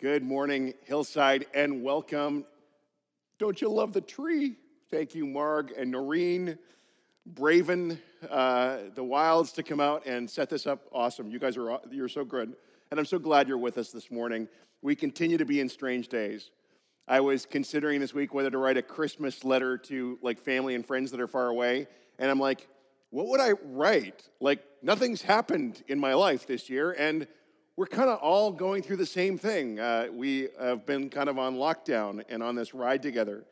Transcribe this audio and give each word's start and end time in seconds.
Good 0.00 0.22
morning, 0.22 0.74
Hillside, 0.84 1.46
and 1.52 1.82
welcome. 1.82 2.44
Don't 3.40 3.60
you 3.60 3.68
love 3.68 3.92
the 3.92 4.00
tree? 4.00 4.54
Thank 4.92 5.16
you, 5.16 5.26
Marg 5.26 5.72
and 5.76 5.90
Noreen, 5.90 6.56
braving 7.26 7.98
uh, 8.30 8.76
the 8.94 9.02
wilds 9.02 9.50
to 9.54 9.64
come 9.64 9.80
out 9.80 10.06
and 10.06 10.30
set 10.30 10.50
this 10.50 10.68
up. 10.68 10.86
Awesome. 10.92 11.32
You 11.32 11.40
guys 11.40 11.56
are 11.56 11.80
you're 11.90 12.08
so 12.08 12.24
good. 12.24 12.54
And 12.92 13.00
I'm 13.00 13.06
so 13.06 13.18
glad 13.18 13.48
you're 13.48 13.58
with 13.58 13.76
us 13.76 13.90
this 13.90 14.08
morning. 14.08 14.46
We 14.82 14.94
continue 14.94 15.36
to 15.36 15.44
be 15.44 15.58
in 15.58 15.68
strange 15.68 16.06
days. 16.06 16.52
I 17.08 17.18
was 17.18 17.44
considering 17.44 17.98
this 17.98 18.14
week 18.14 18.32
whether 18.32 18.50
to 18.50 18.58
write 18.58 18.76
a 18.76 18.82
Christmas 18.82 19.42
letter 19.42 19.78
to 19.78 20.16
like 20.22 20.38
family 20.38 20.76
and 20.76 20.86
friends 20.86 21.10
that 21.10 21.18
are 21.18 21.26
far 21.26 21.48
away. 21.48 21.88
And 22.20 22.30
I'm 22.30 22.38
like, 22.38 22.68
what 23.10 23.26
would 23.26 23.40
I 23.40 23.54
write? 23.64 24.28
Like, 24.38 24.64
nothing's 24.80 25.22
happened 25.22 25.82
in 25.88 25.98
my 25.98 26.14
life 26.14 26.46
this 26.46 26.70
year. 26.70 26.92
And 26.92 27.26
we're 27.78 27.86
kind 27.86 28.10
of 28.10 28.18
all 28.18 28.50
going 28.50 28.82
through 28.82 28.96
the 28.96 29.06
same 29.06 29.38
thing. 29.38 29.78
Uh, 29.78 30.08
we 30.12 30.48
have 30.58 30.84
been 30.84 31.08
kind 31.08 31.28
of 31.28 31.38
on 31.38 31.54
lockdown 31.54 32.24
and 32.28 32.42
on 32.42 32.56
this 32.56 32.74
ride 32.74 33.00
together. 33.00 33.44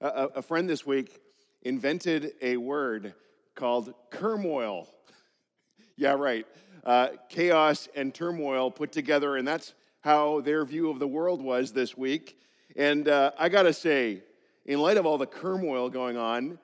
A, 0.00 0.28
a 0.36 0.42
friend 0.42 0.66
this 0.66 0.86
week 0.86 1.20
invented 1.60 2.32
a 2.40 2.56
word 2.56 3.12
called 3.54 3.92
turmoil. 4.10 4.88
yeah, 5.98 6.12
right. 6.12 6.46
Uh, 6.82 7.08
chaos 7.28 7.90
and 7.94 8.14
turmoil 8.14 8.70
put 8.70 8.90
together, 8.90 9.36
and 9.36 9.46
that's 9.46 9.74
how 10.00 10.40
their 10.40 10.64
view 10.64 10.88
of 10.88 10.98
the 10.98 11.06
world 11.06 11.42
was 11.42 11.70
this 11.70 11.94
week. 11.94 12.40
And 12.74 13.06
uh, 13.06 13.32
I 13.38 13.50
got 13.50 13.64
to 13.64 13.74
say, 13.74 14.22
in 14.64 14.80
light 14.80 14.96
of 14.96 15.04
all 15.04 15.18
the 15.18 15.26
turmoil 15.26 15.90
going 15.90 16.16
on, 16.16 16.58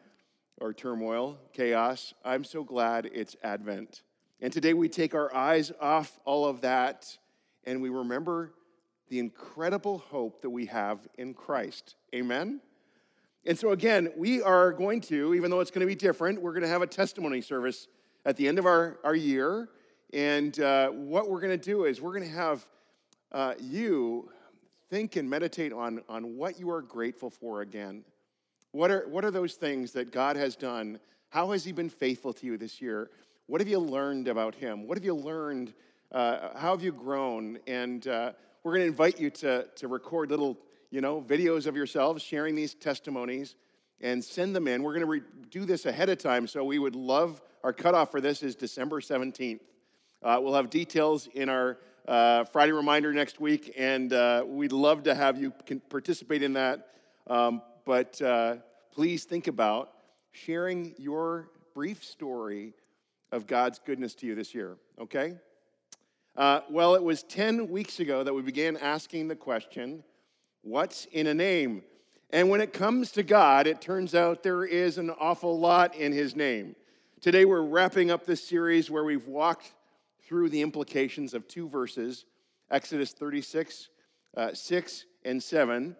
or 0.56 0.72
turmoil, 0.72 1.36
chaos, 1.52 2.14
I'm 2.24 2.44
so 2.44 2.64
glad 2.64 3.10
it's 3.12 3.36
Advent. 3.42 4.00
And 4.44 4.52
today 4.52 4.74
we 4.74 4.90
take 4.90 5.14
our 5.14 5.34
eyes 5.34 5.72
off 5.80 6.20
all 6.26 6.44
of 6.44 6.60
that 6.60 7.16
and 7.64 7.80
we 7.80 7.88
remember 7.88 8.52
the 9.08 9.18
incredible 9.18 9.96
hope 9.96 10.42
that 10.42 10.50
we 10.50 10.66
have 10.66 10.98
in 11.16 11.32
Christ. 11.32 11.96
Amen? 12.14 12.60
And 13.46 13.58
so, 13.58 13.70
again, 13.70 14.10
we 14.18 14.42
are 14.42 14.70
going 14.72 15.00
to, 15.00 15.32
even 15.32 15.50
though 15.50 15.60
it's 15.60 15.70
going 15.70 15.80
to 15.80 15.86
be 15.86 15.94
different, 15.94 16.42
we're 16.42 16.52
going 16.52 16.62
to 16.62 16.68
have 16.68 16.82
a 16.82 16.86
testimony 16.86 17.40
service 17.40 17.88
at 18.26 18.36
the 18.36 18.46
end 18.46 18.58
of 18.58 18.66
our, 18.66 18.98
our 19.02 19.14
year. 19.14 19.70
And 20.12 20.60
uh, 20.60 20.90
what 20.90 21.30
we're 21.30 21.40
going 21.40 21.58
to 21.58 21.64
do 21.64 21.86
is 21.86 22.02
we're 22.02 22.12
going 22.12 22.28
to 22.30 22.36
have 22.36 22.66
uh, 23.32 23.54
you 23.58 24.30
think 24.90 25.16
and 25.16 25.30
meditate 25.30 25.72
on, 25.72 26.02
on 26.06 26.36
what 26.36 26.60
you 26.60 26.70
are 26.70 26.82
grateful 26.82 27.30
for 27.30 27.62
again. 27.62 28.04
What 28.72 28.90
are, 28.90 29.08
what 29.08 29.24
are 29.24 29.30
those 29.30 29.54
things 29.54 29.92
that 29.92 30.12
God 30.12 30.36
has 30.36 30.54
done? 30.54 31.00
How 31.30 31.52
has 31.52 31.64
He 31.64 31.72
been 31.72 31.88
faithful 31.88 32.34
to 32.34 32.44
you 32.44 32.58
this 32.58 32.82
year? 32.82 33.08
What 33.46 33.60
have 33.60 33.68
you 33.68 33.78
learned 33.78 34.26
about 34.28 34.54
him? 34.54 34.86
What 34.86 34.96
have 34.96 35.04
you 35.04 35.14
learned? 35.14 35.74
Uh, 36.10 36.56
how 36.56 36.70
have 36.70 36.82
you 36.82 36.92
grown? 36.92 37.58
And 37.66 38.06
uh, 38.06 38.32
we're 38.62 38.72
going 38.72 38.84
to 38.84 38.86
invite 38.86 39.20
you 39.20 39.28
to, 39.30 39.66
to 39.76 39.86
record 39.86 40.30
little, 40.30 40.56
you 40.90 41.02
know, 41.02 41.20
videos 41.20 41.66
of 41.66 41.76
yourselves 41.76 42.22
sharing 42.22 42.54
these 42.54 42.72
testimonies 42.72 43.54
and 44.00 44.24
send 44.24 44.56
them 44.56 44.66
in. 44.66 44.82
We're 44.82 44.94
going 44.94 45.02
to 45.02 45.06
re- 45.06 45.22
do 45.50 45.66
this 45.66 45.84
ahead 45.84 46.08
of 46.08 46.16
time, 46.16 46.46
so 46.46 46.64
we 46.64 46.78
would 46.78 46.96
love 46.96 47.42
our 47.62 47.74
cutoff 47.74 48.10
for 48.10 48.22
this 48.22 48.42
is 48.42 48.54
December 48.54 49.02
17th. 49.02 49.60
Uh, 50.22 50.38
we'll 50.40 50.54
have 50.54 50.70
details 50.70 51.28
in 51.34 51.50
our 51.50 51.76
uh, 52.08 52.44
Friday 52.44 52.72
reminder 52.72 53.12
next 53.12 53.40
week, 53.40 53.74
and 53.76 54.14
uh, 54.14 54.42
we'd 54.46 54.72
love 54.72 55.02
to 55.02 55.14
have 55.14 55.38
you 55.38 55.52
participate 55.90 56.42
in 56.42 56.54
that. 56.54 56.88
Um, 57.26 57.60
but 57.84 58.22
uh, 58.22 58.56
please 58.90 59.24
think 59.24 59.48
about 59.48 59.92
sharing 60.32 60.94
your 60.96 61.50
brief 61.74 62.02
story 62.02 62.72
of 63.34 63.48
God's 63.48 63.80
goodness 63.84 64.14
to 64.14 64.26
you 64.26 64.36
this 64.36 64.54
year, 64.54 64.76
okay? 64.98 65.34
Uh, 66.36 66.60
well, 66.70 66.94
it 66.94 67.02
was 67.02 67.24
10 67.24 67.68
weeks 67.68 67.98
ago 67.98 68.22
that 68.22 68.32
we 68.32 68.42
began 68.42 68.76
asking 68.76 69.26
the 69.26 69.34
question 69.34 70.04
what's 70.62 71.06
in 71.06 71.26
a 71.26 71.34
name? 71.34 71.82
And 72.30 72.48
when 72.48 72.60
it 72.60 72.72
comes 72.72 73.10
to 73.12 73.24
God, 73.24 73.66
it 73.66 73.80
turns 73.80 74.14
out 74.14 74.44
there 74.44 74.64
is 74.64 74.98
an 74.98 75.10
awful 75.10 75.58
lot 75.58 75.96
in 75.96 76.12
his 76.12 76.36
name. 76.36 76.76
Today, 77.20 77.44
we're 77.44 77.60
wrapping 77.60 78.12
up 78.12 78.24
this 78.24 78.46
series 78.46 78.88
where 78.88 79.02
we've 79.02 79.26
walked 79.26 79.72
through 80.26 80.48
the 80.48 80.62
implications 80.62 81.34
of 81.34 81.48
two 81.48 81.68
verses 81.68 82.26
Exodus 82.70 83.12
36, 83.12 83.88
uh, 84.36 84.54
6, 84.54 85.04
and 85.24 85.42
7. 85.42 85.96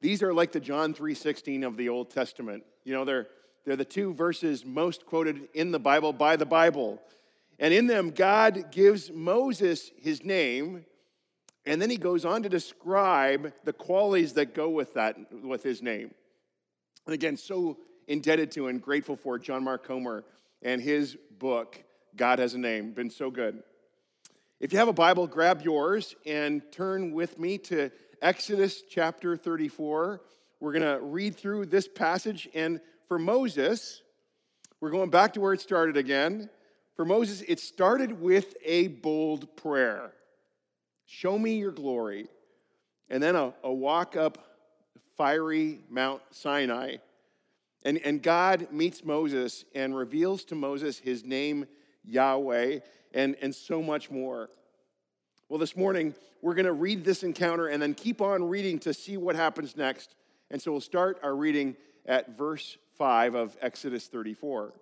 These 0.00 0.22
are 0.22 0.34
like 0.34 0.50
the 0.50 0.60
John 0.60 0.94
3:16 0.94 1.64
of 1.64 1.76
the 1.76 1.88
Old 1.88 2.10
Testament. 2.10 2.64
You 2.84 2.92
know, 2.92 3.04
they're 3.04 3.28
they're 3.64 3.76
the 3.76 3.84
two 3.84 4.12
verses 4.14 4.64
most 4.64 5.06
quoted 5.06 5.48
in 5.54 5.70
the 5.70 5.78
Bible 5.78 6.12
by 6.12 6.36
the 6.36 6.46
Bible. 6.46 7.00
And 7.58 7.72
in 7.72 7.86
them, 7.86 8.10
God 8.10 8.72
gives 8.72 9.10
Moses 9.10 9.90
his 10.00 10.24
name, 10.24 10.84
and 11.64 11.80
then 11.80 11.90
he 11.90 11.96
goes 11.96 12.24
on 12.24 12.42
to 12.42 12.48
describe 12.48 13.52
the 13.64 13.72
qualities 13.72 14.32
that 14.32 14.54
go 14.54 14.68
with 14.68 14.94
that, 14.94 15.16
with 15.44 15.62
his 15.62 15.80
name. 15.80 16.12
And 17.06 17.14
again, 17.14 17.36
so 17.36 17.78
indebted 18.08 18.50
to 18.52 18.66
and 18.66 18.82
grateful 18.82 19.16
for 19.16 19.38
John 19.38 19.62
Mark 19.62 19.86
Comer 19.86 20.24
and 20.62 20.80
his 20.80 21.16
book, 21.38 21.82
God 22.16 22.38
Has 22.38 22.54
a 22.54 22.58
Name. 22.58 22.92
Been 22.92 23.10
so 23.10 23.30
good. 23.30 23.62
If 24.60 24.72
you 24.72 24.78
have 24.78 24.88
a 24.88 24.92
Bible, 24.92 25.26
grab 25.26 25.62
yours 25.62 26.14
and 26.24 26.62
turn 26.70 27.12
with 27.12 27.38
me 27.38 27.58
to 27.58 27.90
Exodus 28.20 28.82
chapter 28.88 29.36
34. 29.36 30.20
We're 30.60 30.72
going 30.72 30.82
to 30.82 31.04
read 31.04 31.34
through 31.36 31.66
this 31.66 31.88
passage 31.88 32.48
and 32.54 32.80
for 33.12 33.18
Moses, 33.18 34.00
we're 34.80 34.88
going 34.88 35.10
back 35.10 35.34
to 35.34 35.40
where 35.42 35.52
it 35.52 35.60
started 35.60 35.98
again. 35.98 36.48
For 36.96 37.04
Moses, 37.04 37.42
it 37.46 37.60
started 37.60 38.22
with 38.22 38.54
a 38.64 38.88
bold 38.88 39.54
prayer 39.54 40.14
Show 41.04 41.38
me 41.38 41.58
your 41.58 41.72
glory. 41.72 42.28
And 43.10 43.22
then 43.22 43.36
a, 43.36 43.52
a 43.62 43.70
walk 43.70 44.16
up 44.16 44.38
fiery 45.18 45.80
Mount 45.90 46.22
Sinai. 46.30 46.96
And, 47.82 47.98
and 47.98 48.22
God 48.22 48.68
meets 48.72 49.04
Moses 49.04 49.66
and 49.74 49.94
reveals 49.94 50.44
to 50.44 50.54
Moses 50.54 50.98
his 50.98 51.22
name, 51.22 51.66
Yahweh, 52.06 52.78
and, 53.12 53.36
and 53.42 53.54
so 53.54 53.82
much 53.82 54.10
more. 54.10 54.48
Well, 55.50 55.58
this 55.58 55.76
morning, 55.76 56.14
we're 56.40 56.54
going 56.54 56.64
to 56.64 56.72
read 56.72 57.04
this 57.04 57.24
encounter 57.24 57.66
and 57.66 57.82
then 57.82 57.92
keep 57.92 58.22
on 58.22 58.48
reading 58.48 58.78
to 58.78 58.94
see 58.94 59.18
what 59.18 59.36
happens 59.36 59.76
next. 59.76 60.14
And 60.50 60.62
so 60.62 60.72
we'll 60.72 60.80
start 60.80 61.20
our 61.22 61.36
reading 61.36 61.76
at 62.06 62.38
verse 62.38 62.78
5 62.98 63.34
of 63.34 63.56
Exodus 63.60 64.06
34. 64.06 64.72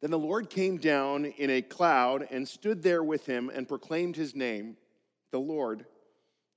Then 0.00 0.10
the 0.10 0.18
Lord 0.18 0.48
came 0.48 0.76
down 0.76 1.24
in 1.24 1.50
a 1.50 1.62
cloud 1.62 2.26
and 2.30 2.46
stood 2.46 2.82
there 2.82 3.02
with 3.02 3.26
him 3.26 3.50
and 3.52 3.68
proclaimed 3.68 4.16
his 4.16 4.34
name, 4.34 4.76
the 5.32 5.40
Lord. 5.40 5.86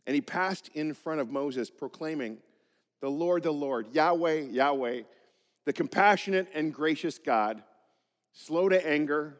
And 0.05 0.13
he 0.13 0.21
passed 0.21 0.69
in 0.73 0.93
front 0.93 1.21
of 1.21 1.31
Moses, 1.31 1.69
proclaiming, 1.69 2.37
The 3.01 3.09
Lord, 3.09 3.43
the 3.43 3.51
Lord, 3.51 3.87
Yahweh, 3.93 4.41
Yahweh, 4.51 5.01
the 5.65 5.73
compassionate 5.73 6.49
and 6.53 6.73
gracious 6.73 7.17
God, 7.17 7.63
slow 8.33 8.69
to 8.69 8.87
anger, 8.87 9.37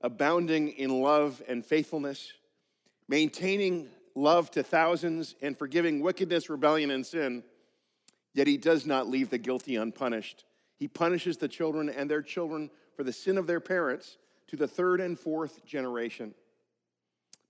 abounding 0.00 0.70
in 0.70 1.02
love 1.02 1.42
and 1.46 1.64
faithfulness, 1.64 2.32
maintaining 3.08 3.88
love 4.14 4.50
to 4.52 4.62
thousands, 4.62 5.34
and 5.42 5.56
forgiving 5.56 6.00
wickedness, 6.00 6.50
rebellion, 6.50 6.90
and 6.90 7.04
sin 7.04 7.42
Yet 8.34 8.46
he 8.46 8.56
does 8.56 8.86
not 8.86 9.08
leave 9.08 9.30
the 9.30 9.38
guilty 9.38 9.76
unpunished. 9.76 10.44
He 10.78 10.88
punishes 10.88 11.36
the 11.36 11.48
children 11.48 11.88
and 11.88 12.10
their 12.10 12.22
children 12.22 12.70
for 12.96 13.04
the 13.04 13.12
sin 13.12 13.38
of 13.38 13.46
their 13.46 13.60
parents 13.60 14.18
to 14.48 14.56
the 14.56 14.68
third 14.68 15.00
and 15.00 15.18
fourth 15.18 15.64
generation. 15.64 16.34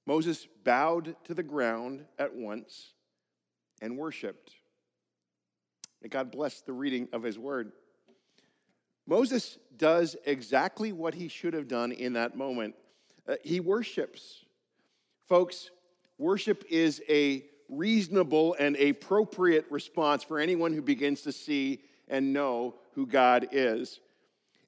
Moses 0.06 0.46
bowed 0.64 1.16
to 1.24 1.34
the 1.34 1.42
ground 1.42 2.04
at 2.18 2.34
once 2.34 2.92
and 3.80 3.96
worshiped. 3.96 4.52
May 6.02 6.08
God 6.08 6.32
bless 6.32 6.60
the 6.60 6.72
reading 6.72 7.08
of 7.12 7.22
his 7.22 7.38
word. 7.38 7.72
Moses 9.06 9.58
does 9.76 10.16
exactly 10.26 10.92
what 10.92 11.14
he 11.14 11.28
should 11.28 11.54
have 11.54 11.68
done 11.68 11.92
in 11.92 12.12
that 12.14 12.36
moment. 12.36 12.74
Uh, 13.28 13.36
he 13.42 13.60
worships. 13.60 14.44
Folks, 15.28 15.70
worship 16.18 16.64
is 16.68 17.00
a 17.08 17.44
reasonable 17.72 18.54
and 18.58 18.76
appropriate 18.76 19.66
response 19.70 20.22
for 20.22 20.38
anyone 20.38 20.72
who 20.72 20.82
begins 20.82 21.22
to 21.22 21.32
see 21.32 21.80
and 22.08 22.32
know 22.32 22.74
who 22.94 23.06
God 23.06 23.48
is. 23.52 24.00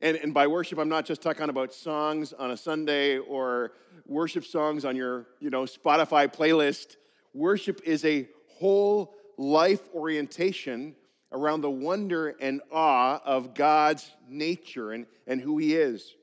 And, 0.01 0.17
and 0.17 0.35
by 0.35 0.47
worship, 0.47 0.79
I'm 0.79 0.89
not 0.89 1.05
just 1.05 1.23
talking 1.23 1.49
about 1.49 1.73
songs 1.73 2.33
on 2.33 2.51
a 2.51 2.57
Sunday 2.57 3.19
or 3.19 3.73
worship 4.07 4.45
songs 4.45 4.85
on 4.85 4.97
your 4.97 5.27
you 5.41 5.51
know, 5.51 5.63
Spotify 5.63 6.33
playlist. 6.35 6.97
Worship 7.33 7.81
is 7.85 8.05
a 8.05 8.27
whole 8.59 9.15
life 9.37 9.81
orientation 9.95 10.95
around 11.33 11.61
the 11.61 11.71
wonder 11.71 12.35
and 12.41 12.61
awe 12.73 13.21
of 13.25 13.55
God's 13.55 14.11
nature 14.29 14.93
and, 14.93 15.07
and 15.27 15.41
who 15.41 15.59
He 15.59 15.75
is. 15.75 16.15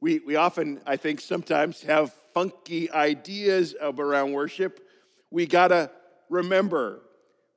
We, 0.00 0.20
we 0.20 0.36
often, 0.36 0.80
I 0.86 0.96
think, 0.96 1.20
sometimes 1.20 1.82
have 1.82 2.12
funky 2.32 2.90
ideas 2.90 3.74
of 3.74 4.00
around 4.00 4.32
worship 4.32 4.87
we 5.30 5.46
got 5.46 5.68
to 5.68 5.90
remember 6.28 7.02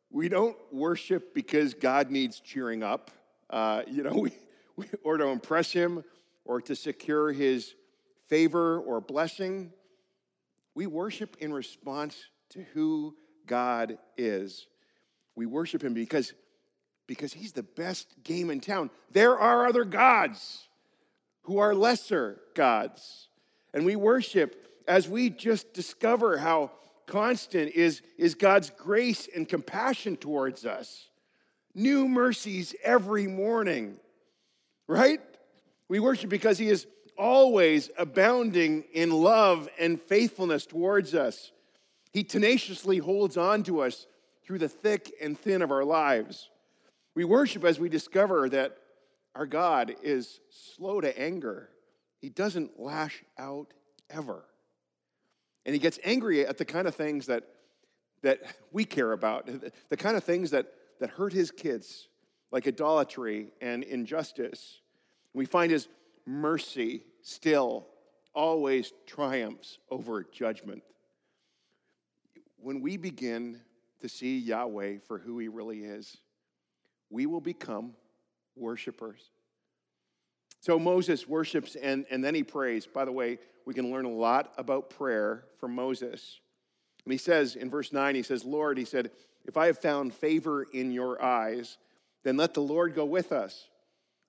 we 0.10 0.28
don't 0.28 0.58
worship 0.72 1.34
because 1.34 1.74
God 1.74 2.12
needs 2.12 2.40
cheering 2.40 2.84
up, 2.84 3.12
uh, 3.50 3.84
you 3.88 4.04
know, 4.04 4.14
we, 4.14 4.32
we, 4.76 4.86
or 5.04 5.18
to 5.18 5.28
impress 5.28 5.72
Him 5.72 6.04
or 6.46 6.62
to 6.62 6.76
secure 6.76 7.32
His 7.32 7.74
favor 8.28 8.80
or 8.80 9.02
blessing. 9.02 9.72
We 10.76 10.88
worship 10.88 11.38
in 11.40 11.54
response 11.54 12.18
to 12.52 12.64
who 12.74 13.16
God 13.46 13.98
is. 14.18 14.68
We 15.36 15.46
worship 15.46 15.84
him 15.84 15.94
because, 15.94 16.34
because 17.08 17.34
he's 17.34 17.52
the 17.52 17.64
best 17.64 18.08
game 18.24 18.50
in 18.50 18.62
town. 18.62 18.90
There 19.12 19.38
are 19.38 19.68
other 19.68 19.84
gods 19.84 20.68
who 21.44 21.58
are 21.58 21.74
lesser 21.74 22.40
gods. 22.56 23.28
And 23.74 23.86
we 23.86 23.96
worship 23.96 24.68
as 24.88 25.08
we 25.08 25.30
just 25.30 25.74
discover 25.74 26.38
how 26.38 26.72
constant 27.12 27.74
is, 27.74 28.02
is 28.18 28.36
God's 28.36 28.70
grace 28.70 29.28
and 29.36 29.48
compassion 29.48 30.16
towards 30.16 30.66
us. 30.66 31.10
New 31.76 32.08
mercies 32.08 32.74
every 32.84 33.28
morning, 33.28 33.98
right? 34.88 35.20
We 35.90 36.00
worship 36.00 36.30
because 36.30 36.58
He 36.58 36.70
is 36.70 36.88
always 37.18 37.90
abounding 37.98 38.86
in 38.94 39.12
love 39.12 39.68
and 39.78 40.02
faithfulness 40.02 40.66
towards 40.66 41.14
us. 41.14 41.52
He 42.14 42.24
tenaciously 42.24 43.00
holds 43.00 43.36
on 43.36 43.64
to 43.64 43.82
us 43.82 44.08
through 44.46 44.60
the 44.60 44.70
thick 44.70 45.14
and 45.22 45.38
thin 45.38 45.62
of 45.62 45.70
our 45.70 45.84
lives. 45.84 46.50
We 47.14 47.26
worship 47.26 47.66
as 47.66 47.78
we 47.78 47.90
discover 47.90 48.48
that 48.50 48.78
our 49.36 49.46
God 49.46 49.96
is 50.02 50.40
slow 50.50 51.02
to 51.02 51.20
anger. 51.20 51.70
He 52.22 52.30
doesn't 52.30 52.80
lash 52.80 53.22
out 53.38 53.74
ever. 54.10 54.46
And 55.66 55.74
he 55.74 55.80
gets 55.80 56.00
angry 56.04 56.46
at 56.46 56.58
the 56.58 56.66
kind 56.66 56.88
of 56.88 56.96
things 56.96 57.28
that, 57.28 57.44
that 58.24 58.40
we 58.72 58.86
care 58.86 59.12
about, 59.12 59.50
the 59.90 59.98
kind 59.98 60.18
of 60.18 60.24
things 60.24 60.52
that, 60.52 60.68
that 61.00 61.12
hurt 61.12 61.34
his 61.34 61.52
kids, 61.52 62.08
like 62.52 62.68
idolatry 62.68 63.52
and 63.62 63.84
injustice. 63.84 64.82
We 65.34 65.46
find 65.46 65.72
his 65.72 65.88
mercy 66.26 67.04
still 67.22 67.88
always 68.34 68.94
triumphs 69.06 69.80
over 69.90 70.24
judgment. 70.24 70.84
When 72.58 72.82
we 72.82 72.98
begin 72.98 73.60
to 74.00 74.10
see 74.10 74.38
Yahweh 74.38 74.98
for 75.08 75.20
who 75.20 75.40
he 75.40 75.48
really 75.48 75.80
is, 75.80 76.18
we 77.10 77.26
will 77.26 77.42
become 77.42 77.94
worshipers. 78.56 79.32
So 80.62 80.78
Moses 80.78 81.28
worships 81.28 81.76
and, 81.76 82.06
and 82.10 82.24
then 82.24 82.36
he 82.36 82.44
prays. 82.44 82.86
By 82.86 83.04
the 83.04 83.12
way, 83.12 83.40
we 83.66 83.74
can 83.74 83.92
learn 83.92 84.06
a 84.06 84.10
lot 84.10 84.54
about 84.58 84.92
prayer 84.92 85.44
from 85.60 85.74
Moses. 85.76 86.40
And 87.04 87.12
he 87.12 87.18
says 87.18 87.56
in 87.56 87.70
verse 87.70 87.92
9, 87.92 88.16
he 88.16 88.24
says, 88.24 88.46
Lord, 88.46 88.78
he 88.78 88.86
said, 88.86 89.12
if 89.46 89.58
I 89.58 89.66
have 89.66 89.80
found 89.80 90.14
favor 90.14 90.64
in 90.72 90.92
your 90.92 91.22
eyes, 91.22 91.78
then 92.24 92.38
let 92.38 92.54
the 92.54 92.62
Lord 92.62 92.94
go 92.94 93.06
with 93.06 93.32
us. 93.32 93.70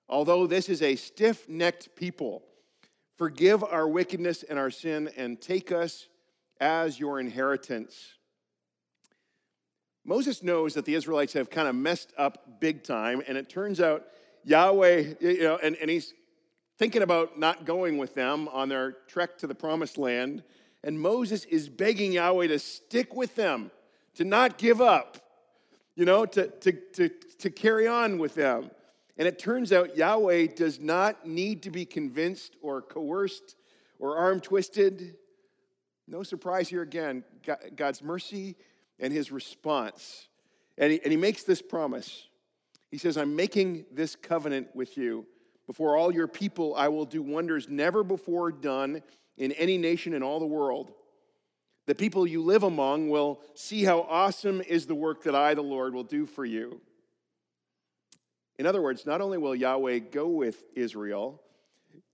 Although 0.09 0.47
this 0.47 0.69
is 0.69 0.81
a 0.81 0.95
stiff 0.95 1.47
necked 1.47 1.95
people, 1.95 2.43
forgive 3.15 3.63
our 3.63 3.87
wickedness 3.87 4.41
and 4.43 4.57
our 4.57 4.71
sin 4.71 5.11
and 5.15 5.39
take 5.39 5.71
us 5.71 6.07
as 6.59 6.99
your 6.99 7.19
inheritance. 7.19 8.15
Moses 10.03 10.41
knows 10.41 10.73
that 10.73 10.85
the 10.85 10.95
Israelites 10.95 11.33
have 11.33 11.49
kind 11.49 11.67
of 11.67 11.75
messed 11.75 12.11
up 12.17 12.59
big 12.59 12.83
time, 12.83 13.21
and 13.27 13.37
it 13.37 13.49
turns 13.49 13.79
out 13.79 14.05
Yahweh, 14.43 15.13
you 15.21 15.43
know, 15.43 15.57
and, 15.61 15.75
and 15.77 15.89
he's 15.89 16.13
thinking 16.83 17.01
about 17.01 17.39
not 17.39 17.63
going 17.63 17.97
with 17.97 18.13
them 18.13 18.49
on 18.49 18.67
their 18.67 18.91
trek 19.07 19.37
to 19.37 19.47
the 19.47 19.55
promised 19.55 19.97
land. 19.97 20.43
And 20.83 20.99
Moses 20.99 21.45
is 21.45 21.69
begging 21.69 22.11
Yahweh 22.11 22.47
to 22.47 22.59
stick 22.59 23.15
with 23.15 23.35
them, 23.35 23.71
to 24.15 24.25
not 24.25 24.57
give 24.57 24.81
up, 24.81 25.17
you 25.95 26.03
know, 26.03 26.25
to, 26.25 26.47
to, 26.47 26.73
to, 26.73 27.09
to 27.39 27.49
carry 27.49 27.87
on 27.87 28.17
with 28.17 28.35
them. 28.35 28.69
And 29.17 29.29
it 29.29 29.39
turns 29.39 29.71
out 29.71 29.95
Yahweh 29.95 30.47
does 30.57 30.81
not 30.81 31.25
need 31.25 31.63
to 31.63 31.71
be 31.71 31.85
convinced 31.85 32.57
or 32.61 32.81
coerced 32.81 33.55
or 33.97 34.17
arm 34.17 34.41
twisted. 34.41 35.15
No 36.05 36.21
surprise 36.21 36.67
here 36.67 36.81
again. 36.81 37.23
God's 37.77 38.03
mercy 38.03 38.57
and 38.99 39.13
his 39.13 39.31
response. 39.31 40.27
And 40.77 40.91
he, 40.91 41.01
and 41.01 41.11
he 41.11 41.17
makes 41.17 41.43
this 41.43 41.61
promise. 41.61 42.27
He 42.91 42.97
says, 42.97 43.15
I'm 43.15 43.37
making 43.37 43.85
this 43.89 44.17
covenant 44.17 44.75
with 44.75 44.97
you 44.97 45.25
before 45.67 45.97
all 45.97 46.13
your 46.13 46.27
people, 46.27 46.75
I 46.75 46.89
will 46.89 47.05
do 47.05 47.21
wonders 47.21 47.69
never 47.69 48.03
before 48.03 48.51
done 48.51 49.01
in 49.37 49.51
any 49.53 49.77
nation 49.77 50.13
in 50.13 50.23
all 50.23 50.39
the 50.39 50.45
world. 50.45 50.91
The 51.85 51.95
people 51.95 52.25
you 52.25 52.41
live 52.41 52.63
among 52.63 53.09
will 53.09 53.41
see 53.55 53.83
how 53.83 54.01
awesome 54.01 54.61
is 54.61 54.85
the 54.85 54.95
work 54.95 55.23
that 55.23 55.35
I, 55.35 55.53
the 55.53 55.61
Lord, 55.61 55.93
will 55.93 56.03
do 56.03 56.25
for 56.25 56.45
you. 56.45 56.79
In 58.57 58.65
other 58.65 58.81
words, 58.81 59.05
not 59.05 59.19
only 59.19 59.37
will 59.37 59.55
Yahweh 59.55 59.99
go 59.99 60.27
with 60.27 60.63
Israel, 60.75 61.41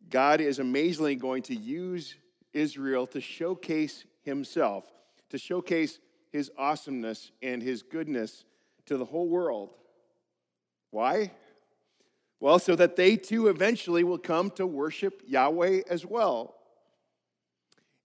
God 0.09 0.41
is 0.41 0.59
amazingly 0.59 1.15
going 1.15 1.43
to 1.43 1.55
use 1.55 2.15
Israel 2.53 3.05
to 3.07 3.21
showcase 3.21 4.05
himself, 4.23 4.85
to 5.29 5.37
showcase 5.37 5.99
his 6.31 6.49
awesomeness 6.57 7.31
and 7.41 7.61
his 7.61 7.83
goodness 7.83 8.45
to 8.85 8.97
the 8.97 9.05
whole 9.05 9.27
world. 9.27 9.75
Why? 10.91 11.31
Well, 12.39 12.59
so 12.59 12.75
that 12.75 12.95
they 12.95 13.17
too 13.17 13.47
eventually 13.47 14.03
will 14.03 14.17
come 14.17 14.49
to 14.51 14.65
worship 14.65 15.21
Yahweh 15.27 15.81
as 15.89 16.05
well. 16.05 16.55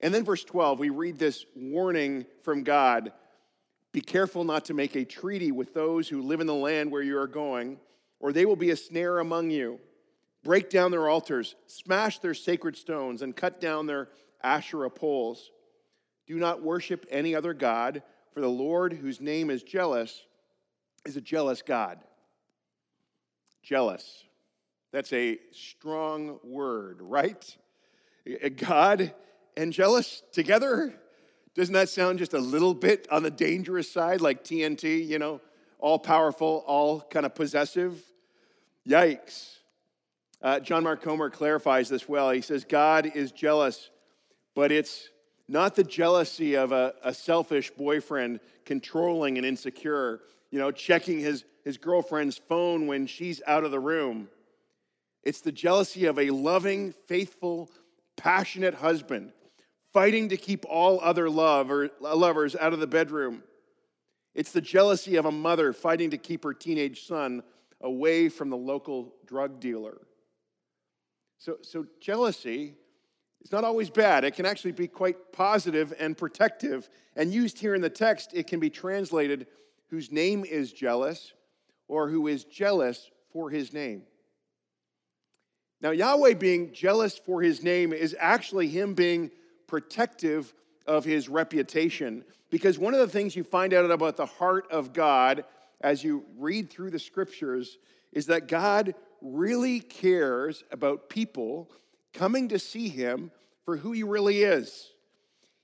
And 0.01 0.13
then, 0.13 0.25
verse 0.25 0.45
12, 0.45 0.81
we 0.81 0.91
read 0.91 1.19
this 1.19 1.47
warning 1.55 2.27
from 2.43 2.65
God 2.65 3.13
Be 3.93 4.01
careful 4.01 4.45
not 4.45 4.65
to 4.67 4.75
make 4.75 4.97
a 4.97 5.05
treaty 5.05 5.53
with 5.53 5.73
those 5.73 6.09
who 6.09 6.21
live 6.21 6.41
in 6.41 6.49
the 6.49 6.55
land 6.55 6.91
where 6.91 7.03
you 7.03 7.17
are 7.19 7.29
going, 7.29 7.79
or 8.19 8.33
they 8.33 8.45
will 8.45 8.57
be 8.57 8.71
a 8.71 8.77
snare 8.77 9.21
among 9.21 9.51
you. 9.51 9.79
Break 10.43 10.69
down 10.69 10.91
their 10.91 11.09
altars, 11.09 11.55
smash 11.67 12.19
their 12.19 12.35
sacred 12.35 12.77
stones, 12.77 13.23
and 13.23 13.37
cut 13.37 13.61
down 13.61 13.87
their 13.87 14.09
Asherah 14.43 14.91
poles. 14.91 15.51
Do 16.27 16.35
not 16.35 16.61
worship 16.61 17.07
any 17.09 17.35
other 17.35 17.55
God, 17.55 18.03
for 18.33 18.41
the 18.41 18.49
Lord, 18.49 18.93
whose 18.93 19.21
name 19.21 19.49
is 19.49 19.63
jealous, 19.63 20.27
is 21.07 21.17
a 21.17 21.21
jealous 21.21 21.63
God 21.63 22.01
jealous. 23.65 24.25
That's 24.93 25.13
a 25.13 25.39
strong 25.51 26.39
word, 26.45 26.99
right? 27.01 27.57
God 28.57 29.13
and 29.57 29.73
jealous 29.73 30.23
together? 30.33 30.95
Doesn't 31.55 31.75
that 31.75 31.89
sound 31.89 32.19
just 32.19 32.35
a 32.35 32.39
little 32.39 32.75
bit 32.75 33.09
on 33.11 33.23
the 33.23 33.31
dangerous 33.31 33.91
side, 33.91 34.21
like 34.21 34.45
TNT, 34.45 35.07
you 35.07 35.19
know, 35.19 35.41
all 35.79 35.99
powerful, 35.99 36.65
all 36.67 37.01
kind 37.01 37.27
of 37.27 37.35
possessive? 37.35 38.01
Yikes. 38.89 39.57
Uh, 40.43 40.61
John 40.61 40.83
Mark 40.85 41.03
Comer 41.03 41.31
clarifies 41.31 41.89
this 41.89 42.09
well. 42.09 42.31
He 42.31 42.41
says, 42.41 42.65
God 42.65 43.11
is 43.15 43.33
jealous, 43.33 43.91
but 44.55 44.71
it's 44.71 45.09
not 45.49 45.75
the 45.75 45.85
jealousy 45.85 46.55
of 46.55 46.73
a, 46.73 46.95
a 47.03 47.15
selfish 47.15 47.71
boyfriend 47.71 48.41
controlling 48.65 49.39
and 49.39 49.47
insecure, 49.47 50.21
you 50.55 50.61
know, 50.61 50.71
checking 50.71 51.19
his 51.19 51.45
his 51.65 51.79
girlfriend's 51.79 52.39
phone 52.39 52.87
when 52.87 53.09
she's 53.09 53.43
out 53.45 53.65
of 53.65 53.73
the 53.73 53.81
room. 53.81 54.29
It's 55.25 55.41
the 55.41 55.51
jealousy 55.51 56.05
of 56.05 56.17
a 56.17 56.31
loving, 56.31 56.93
faithful, 57.09 57.73
passionate 58.17 58.75
husband 58.75 59.33
fighting 59.93 60.29
to 60.29 60.37
keep 60.37 60.65
all 60.69 61.01
other 61.01 61.29
love 61.29 61.73
or 61.73 61.91
uh, 62.05 62.15
lovers 62.15 62.55
out 62.55 62.73
of 62.73 62.79
the 62.79 62.87
bedroom. 62.87 63.43
It's 64.33 64.53
the 64.53 64.61
jealousy 64.61 65.17
of 65.17 65.25
a 65.25 65.33
mother 65.33 65.73
fighting 65.73 66.11
to 66.11 66.19
keep 66.19 66.45
her 66.45 66.55
teenage 66.55 67.05
son 67.05 67.43
away 67.81 68.29
from 68.29 68.49
the 68.49 68.57
local 68.57 69.13
drug 69.27 69.59
dealer. 69.59 70.07
So, 71.39 71.57
so 71.63 71.85
jealousy 72.01 72.75
is 73.43 73.51
not 73.51 73.65
always 73.65 73.91
bad. 73.91 74.23
It 74.23 74.37
can 74.37 74.47
actually 74.47 74.73
be 74.73 74.87
quite 74.87 75.33
positive 75.33 75.93
and 75.99 76.17
protective. 76.17 76.89
And 77.17 77.35
used 77.35 77.59
here 77.59 77.75
in 77.75 77.81
the 77.81 77.91
text, 77.91 78.31
it 78.35 78.47
can 78.47 78.61
be 78.61 78.71
translated 78.71 79.49
whose 79.91 80.11
name 80.11 80.45
is 80.45 80.73
jealous 80.73 81.33
or 81.89 82.09
who 82.09 82.27
is 82.27 82.45
jealous 82.45 83.11
for 83.33 83.51
his 83.51 83.73
name. 83.73 84.03
Now, 85.81 85.91
Yahweh 85.91 86.35
being 86.35 86.73
jealous 86.73 87.19
for 87.19 87.43
his 87.43 87.63
name 87.63 87.93
is 87.93 88.17
actually 88.19 88.69
him 88.69 88.95
being 88.95 89.31
protective 89.67 90.55
of 90.87 91.05
his 91.05 91.29
reputation. 91.29 92.25
Because 92.51 92.79
one 92.79 92.95
of 92.95 93.01
the 93.01 93.09
things 93.09 93.37
you 93.37 93.45
find 93.45 93.75
out 93.75 93.91
about 93.91 94.17
the 94.17 94.27
heart 94.27 94.67
of 94.71 94.93
God 94.93 95.45
as 95.81 96.03
you 96.03 96.25
read 96.39 96.71
through 96.71 96.91
the 96.91 96.99
scriptures 96.99 97.79
is 98.13 98.27
that 98.27 98.49
God 98.49 98.95
really 99.21 99.81
cares 99.81 100.65
about 100.71 101.09
people 101.09 101.71
coming 102.13 102.49
to 102.49 102.59
see 102.59 102.89
him 102.89 103.31
for 103.65 103.77
who 103.77 103.93
he 103.93 104.03
really 104.03 104.43
is. 104.43 104.91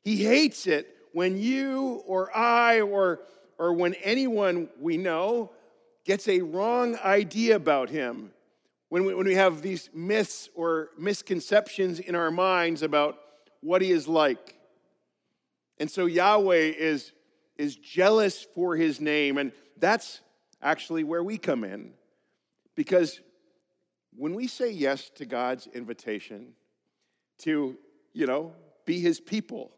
He 0.03 0.25
hates 0.25 0.67
it 0.67 0.97
when 1.13 1.39
you 1.39 2.03
or 2.07 2.37
I 2.37 2.81
or, 2.81 3.21
or 3.61 3.75
when 3.75 3.93
anyone 4.03 4.71
we 4.81 4.97
know 4.97 5.51
gets 6.07 6.27
a 6.29 6.41
wrong 6.41 6.97
idea 7.05 7.55
about 7.57 7.91
him, 7.91 8.33
when 8.89 9.05
we, 9.05 9.15
when 9.15 9.27
we 9.27 9.35
have 9.35 9.61
these 9.61 9.91
myths 9.93 10.49
or 10.55 10.89
misconceptions 10.99 12.01
in 12.01 12.15
our 12.15 12.31
minds 12.31 12.83
about 12.83 13.19
what 13.61 13.83
he 13.83 13.93
is 13.93 14.09
like. 14.09 14.57
And 15.79 15.91
so 15.91 16.07
Yahweh 16.07 16.73
is, 16.79 17.13
is 17.59 17.77
jealous 17.77 18.47
for 18.55 18.77
his 18.77 18.99
name, 18.99 19.37
and 19.37 19.53
that's 19.77 20.23
actually 20.63 21.05
where 21.05 21.23
we 21.23 21.37
come 21.37 21.63
in. 21.63 21.93
Because 22.75 23.21
when 24.17 24.35
we 24.35 24.47
say 24.47 24.71
yes 24.71 25.11
to 25.17 25.27
God's 25.27 25.67
invitation 25.67 26.55
to, 27.41 27.77
you 28.15 28.27
know, 28.27 28.55
be 28.87 29.01
his 29.01 29.21
people, 29.21 29.71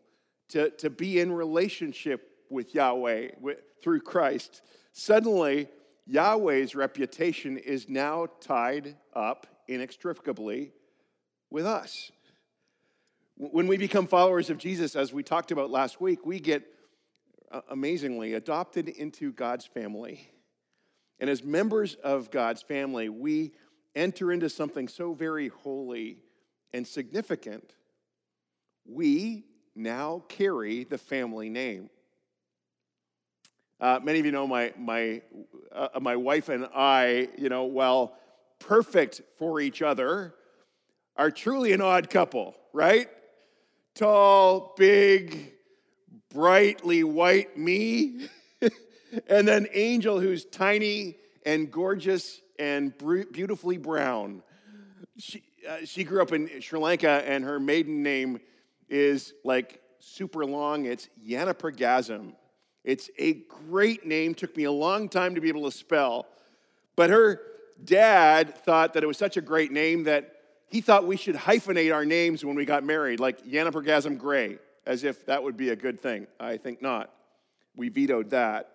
to, 0.50 0.70
to 0.70 0.88
be 0.88 1.18
in 1.18 1.32
relationship 1.32 2.31
with 2.52 2.74
Yahweh 2.74 3.30
with, 3.40 3.58
through 3.82 4.00
Christ, 4.00 4.62
suddenly 4.92 5.68
Yahweh's 6.06 6.74
reputation 6.74 7.56
is 7.56 7.88
now 7.88 8.26
tied 8.40 8.96
up 9.14 9.46
inextricably 9.68 10.72
with 11.50 11.66
us. 11.66 12.12
When 13.36 13.66
we 13.66 13.76
become 13.76 14.06
followers 14.06 14.50
of 14.50 14.58
Jesus, 14.58 14.94
as 14.94 15.12
we 15.12 15.22
talked 15.22 15.50
about 15.50 15.70
last 15.70 16.00
week, 16.00 16.26
we 16.26 16.38
get 16.38 16.62
uh, 17.50 17.60
amazingly 17.70 18.34
adopted 18.34 18.88
into 18.88 19.32
God's 19.32 19.66
family. 19.66 20.28
And 21.18 21.30
as 21.30 21.42
members 21.42 21.94
of 21.94 22.30
God's 22.30 22.62
family, 22.62 23.08
we 23.08 23.52
enter 23.94 24.32
into 24.32 24.48
something 24.48 24.88
so 24.88 25.14
very 25.14 25.48
holy 25.48 26.18
and 26.72 26.86
significant. 26.86 27.74
We 28.84 29.44
now 29.74 30.24
carry 30.28 30.84
the 30.84 30.98
family 30.98 31.48
name. 31.48 31.90
Uh, 33.82 33.98
many 34.00 34.20
of 34.20 34.24
you 34.24 34.30
know 34.30 34.46
my, 34.46 34.72
my, 34.78 35.20
uh, 35.72 35.88
my 36.00 36.14
wife 36.14 36.48
and 36.48 36.68
I, 36.72 37.28
you 37.36 37.48
know, 37.48 37.64
while 37.64 38.14
perfect 38.60 39.22
for 39.38 39.58
each 39.58 39.82
other, 39.82 40.36
are 41.16 41.32
truly 41.32 41.72
an 41.72 41.80
odd 41.80 42.08
couple, 42.08 42.54
right? 42.72 43.08
Tall, 43.96 44.72
big, 44.76 45.52
brightly 46.32 47.02
white 47.02 47.58
me, 47.58 48.28
and 49.28 49.48
then 49.48 49.66
Angel, 49.74 50.20
who's 50.20 50.44
tiny 50.44 51.16
and 51.44 51.68
gorgeous 51.68 52.40
and 52.60 52.96
beautifully 53.32 53.78
brown. 53.78 54.44
She, 55.18 55.42
uh, 55.68 55.78
she 55.84 56.04
grew 56.04 56.22
up 56.22 56.32
in 56.32 56.60
Sri 56.60 56.78
Lanka, 56.78 57.24
and 57.26 57.42
her 57.42 57.58
maiden 57.58 58.04
name 58.04 58.38
is 58.88 59.34
like 59.42 59.80
super 59.98 60.46
long. 60.46 60.84
It's 60.84 61.08
Yanapragasm. 61.28 62.34
It's 62.84 63.10
a 63.18 63.34
great 63.68 64.06
name. 64.06 64.34
Took 64.34 64.56
me 64.56 64.64
a 64.64 64.72
long 64.72 65.08
time 65.08 65.34
to 65.34 65.40
be 65.40 65.48
able 65.48 65.70
to 65.70 65.76
spell. 65.76 66.26
But 66.96 67.10
her 67.10 67.40
dad 67.84 68.56
thought 68.64 68.94
that 68.94 69.02
it 69.02 69.06
was 69.06 69.18
such 69.18 69.36
a 69.36 69.40
great 69.40 69.72
name 69.72 70.04
that 70.04 70.36
he 70.66 70.80
thought 70.80 71.06
we 71.06 71.16
should 71.16 71.36
hyphenate 71.36 71.94
our 71.94 72.04
names 72.04 72.44
when 72.44 72.54
we 72.54 72.64
got 72.64 72.82
married, 72.82 73.20
like 73.20 73.44
Yanapragasm 73.44 74.18
Gray, 74.18 74.58
as 74.86 75.04
if 75.04 75.26
that 75.26 75.42
would 75.42 75.56
be 75.56 75.70
a 75.70 75.76
good 75.76 76.00
thing. 76.00 76.26
I 76.40 76.56
think 76.56 76.80
not. 76.80 77.12
We 77.76 77.88
vetoed 77.88 78.30
that. 78.30 78.70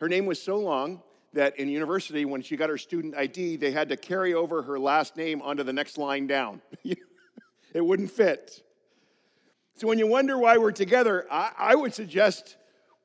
Her 0.00 0.08
name 0.08 0.26
was 0.26 0.40
so 0.40 0.58
long 0.58 1.02
that 1.34 1.58
in 1.58 1.68
university, 1.68 2.24
when 2.24 2.42
she 2.42 2.56
got 2.56 2.70
her 2.70 2.78
student 2.78 3.14
ID, 3.14 3.56
they 3.56 3.70
had 3.70 3.88
to 3.90 3.96
carry 3.96 4.34
over 4.34 4.62
her 4.62 4.78
last 4.78 5.16
name 5.16 5.42
onto 5.42 5.62
the 5.62 5.72
next 5.72 5.98
line 5.98 6.26
down. 6.26 6.62
it 6.84 7.84
wouldn't 7.84 8.10
fit. 8.10 8.62
So 9.74 9.86
when 9.86 9.98
you 9.98 10.06
wonder 10.06 10.38
why 10.38 10.56
we're 10.56 10.72
together, 10.72 11.26
I, 11.30 11.52
I 11.56 11.74
would 11.74 11.92
suggest 11.92 12.56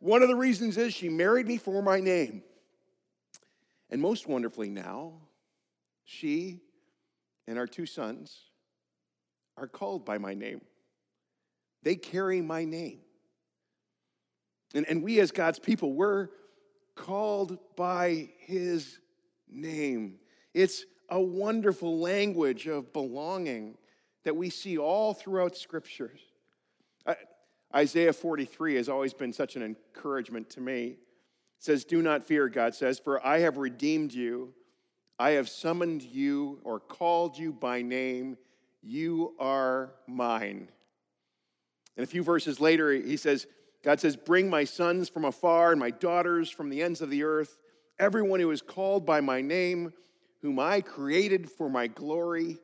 one 0.01 0.24
of 0.24 0.29
the 0.29 0.36
reasons 0.36 0.77
is 0.77 0.93
she 0.93 1.10
married 1.10 1.48
me 1.48 1.58
for 1.58 1.81
my 1.84 2.00
name. 2.00 2.41
And 3.91 4.01
most 4.01 4.27
wonderfully 4.27 4.70
now, 4.70 5.13
she 6.03 6.60
and 7.48 7.60
our 7.60 7.67
two 7.67 7.86
sons 7.86 8.36
are 9.58 9.67
called 9.67 10.03
by 10.03 10.17
my 10.17 10.34
name. 10.34 10.62
They 11.84 11.96
carry 11.96 12.41
my 12.41 12.65
name. 12.65 13.00
And, 14.74 14.88
and 14.89 15.03
we, 15.03 15.20
as 15.20 15.31
God's 15.31 15.60
people, 15.60 15.93
we're 15.93 16.29
called 16.96 17.60
by 17.75 18.29
his 18.39 19.00
name. 19.48 20.15
It's 20.55 20.84
a 21.10 21.22
wonderful 21.22 22.00
language 22.00 22.67
of 22.67 22.91
belonging 22.91 23.77
that 24.24 24.36
we 24.36 24.50
see 24.50 24.79
all 24.79 25.13
throughout 25.13 25.55
scriptures. 25.55 26.22
Isaiah 27.75 28.13
43 28.13 28.75
has 28.75 28.89
always 28.89 29.13
been 29.13 29.33
such 29.33 29.55
an 29.55 29.63
encouragement 29.63 30.49
to 30.51 30.61
me. 30.61 30.87
It 30.87 30.97
says, 31.59 31.85
Do 31.85 32.01
not 32.01 32.23
fear, 32.23 32.49
God 32.49 32.75
says, 32.75 32.99
for 32.99 33.25
I 33.25 33.39
have 33.39 33.57
redeemed 33.57 34.13
you. 34.13 34.53
I 35.17 35.31
have 35.31 35.49
summoned 35.49 36.01
you 36.01 36.59
or 36.63 36.79
called 36.79 37.37
you 37.37 37.53
by 37.53 37.81
name. 37.81 38.37
You 38.81 39.35
are 39.39 39.93
mine. 40.07 40.69
And 41.95 42.03
a 42.03 42.07
few 42.07 42.23
verses 42.23 42.59
later, 42.59 42.91
he 42.91 43.17
says, 43.17 43.45
God 43.83 43.99
says, 43.99 44.15
Bring 44.15 44.49
my 44.49 44.63
sons 44.63 45.09
from 45.09 45.25
afar 45.25 45.71
and 45.71 45.79
my 45.79 45.91
daughters 45.91 46.49
from 46.49 46.69
the 46.69 46.81
ends 46.81 47.01
of 47.01 47.09
the 47.09 47.23
earth, 47.23 47.57
everyone 47.99 48.39
who 48.39 48.51
is 48.51 48.61
called 48.61 49.05
by 49.05 49.21
my 49.21 49.41
name, 49.41 49.93
whom 50.41 50.59
I 50.59 50.81
created 50.81 51.49
for 51.49 51.69
my 51.69 51.87
glory, 51.87 52.57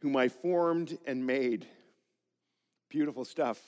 whom 0.00 0.16
I 0.16 0.28
formed 0.28 0.98
and 1.06 1.24
made. 1.24 1.66
Beautiful 2.88 3.24
stuff. 3.24 3.60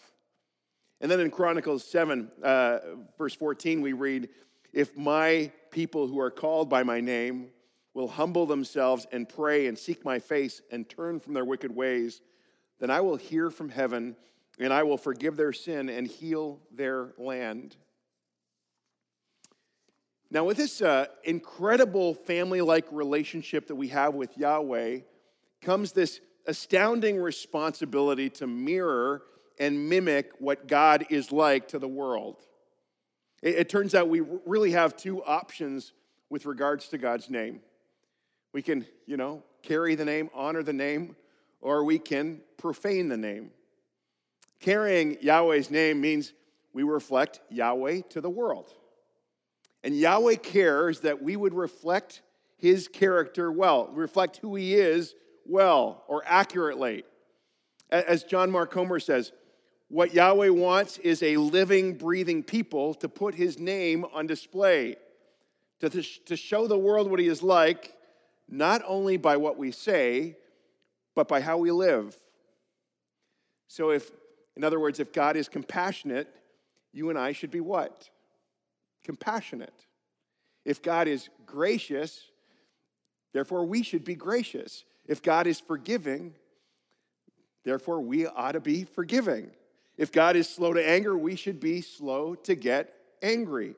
And 1.00 1.10
then 1.10 1.20
in 1.20 1.30
Chronicles 1.30 1.84
7, 1.84 2.30
uh, 2.42 2.78
verse 3.18 3.34
14, 3.34 3.82
we 3.82 3.92
read, 3.92 4.28
If 4.72 4.96
my 4.96 5.50
people 5.70 6.06
who 6.06 6.18
are 6.20 6.30
called 6.30 6.70
by 6.70 6.82
my 6.82 7.00
name 7.00 7.48
will 7.92 8.08
humble 8.08 8.46
themselves 8.46 9.06
and 9.12 9.28
pray 9.28 9.66
and 9.66 9.78
seek 9.78 10.04
my 10.04 10.18
face 10.18 10.62
and 10.70 10.88
turn 10.88 11.20
from 11.20 11.34
their 11.34 11.44
wicked 11.44 11.74
ways, 11.74 12.20
then 12.78 12.90
I 12.90 13.00
will 13.00 13.16
hear 13.16 13.50
from 13.50 13.68
heaven 13.68 14.16
and 14.58 14.72
I 14.72 14.82
will 14.84 14.98
forgive 14.98 15.36
their 15.36 15.52
sin 15.52 15.88
and 15.88 16.06
heal 16.06 16.60
their 16.74 17.12
land. 17.18 17.76
Now, 20.30 20.44
with 20.44 20.56
this 20.56 20.82
uh, 20.82 21.06
incredible 21.24 22.14
family 22.14 22.60
like 22.60 22.86
relationship 22.90 23.68
that 23.68 23.76
we 23.76 23.88
have 23.88 24.14
with 24.14 24.36
Yahweh, 24.36 25.00
comes 25.60 25.92
this 25.92 26.20
astounding 26.46 27.18
responsibility 27.18 28.28
to 28.30 28.46
mirror 28.46 29.22
and 29.58 29.88
mimic 29.88 30.32
what 30.38 30.68
God 30.68 31.06
is 31.10 31.32
like 31.32 31.68
to 31.68 31.78
the 31.78 31.88
world. 31.88 32.36
It, 33.42 33.54
it 33.56 33.68
turns 33.68 33.94
out 33.94 34.08
we 34.08 34.20
really 34.20 34.72
have 34.72 34.96
two 34.96 35.22
options 35.24 35.92
with 36.30 36.46
regards 36.46 36.88
to 36.88 36.98
God's 36.98 37.30
name. 37.30 37.60
We 38.52 38.62
can, 38.62 38.86
you 39.06 39.16
know, 39.16 39.42
carry 39.62 39.94
the 39.94 40.04
name, 40.04 40.30
honor 40.34 40.62
the 40.62 40.72
name, 40.72 41.16
or 41.60 41.84
we 41.84 41.98
can 41.98 42.40
profane 42.56 43.08
the 43.08 43.16
name. 43.16 43.50
Carrying 44.60 45.18
Yahweh's 45.20 45.70
name 45.70 46.00
means 46.00 46.32
we 46.72 46.82
reflect 46.82 47.40
Yahweh 47.50 48.02
to 48.10 48.20
the 48.20 48.30
world. 48.30 48.70
And 49.84 49.96
Yahweh 49.96 50.36
cares 50.36 51.00
that 51.00 51.22
we 51.22 51.36
would 51.36 51.54
reflect 51.54 52.22
his 52.56 52.88
character 52.88 53.52
well, 53.52 53.88
reflect 53.92 54.38
who 54.38 54.56
he 54.56 54.74
is 54.74 55.14
well 55.44 56.04
or 56.08 56.22
accurately. 56.26 57.04
As 57.90 58.24
John 58.24 58.50
Mark 58.50 58.72
Comer 58.72 58.98
says, 58.98 59.32
what 59.88 60.12
Yahweh 60.12 60.48
wants 60.48 60.98
is 60.98 61.22
a 61.22 61.36
living, 61.36 61.94
breathing 61.94 62.42
people 62.42 62.94
to 62.94 63.08
put 63.08 63.34
his 63.34 63.58
name 63.58 64.04
on 64.12 64.26
display, 64.26 64.96
to, 65.80 65.88
to 65.90 66.36
show 66.36 66.66
the 66.66 66.78
world 66.78 67.10
what 67.10 67.20
he 67.20 67.28
is 67.28 67.42
like, 67.42 67.94
not 68.48 68.82
only 68.86 69.16
by 69.16 69.36
what 69.36 69.56
we 69.56 69.70
say, 69.70 70.36
but 71.14 71.28
by 71.28 71.40
how 71.40 71.58
we 71.58 71.70
live. 71.70 72.16
So, 73.68 73.90
if 73.90 74.10
in 74.56 74.64
other 74.64 74.80
words, 74.80 75.00
if 75.00 75.12
God 75.12 75.36
is 75.36 75.48
compassionate, 75.48 76.28
you 76.92 77.10
and 77.10 77.18
I 77.18 77.32
should 77.32 77.50
be 77.50 77.60
what? 77.60 78.08
Compassionate. 79.04 79.86
If 80.64 80.82
God 80.82 81.08
is 81.08 81.28
gracious, 81.44 82.22
therefore 83.32 83.66
we 83.66 83.82
should 83.82 84.04
be 84.04 84.14
gracious. 84.14 84.84
If 85.06 85.22
God 85.22 85.46
is 85.46 85.60
forgiving, 85.60 86.34
therefore 87.64 88.00
we 88.00 88.26
ought 88.26 88.52
to 88.52 88.60
be 88.60 88.84
forgiving. 88.84 89.50
If 89.96 90.12
God 90.12 90.36
is 90.36 90.48
slow 90.48 90.72
to 90.72 90.88
anger, 90.88 91.16
we 91.16 91.36
should 91.36 91.60
be 91.60 91.80
slow 91.80 92.34
to 92.34 92.54
get 92.54 92.92
angry. 93.22 93.74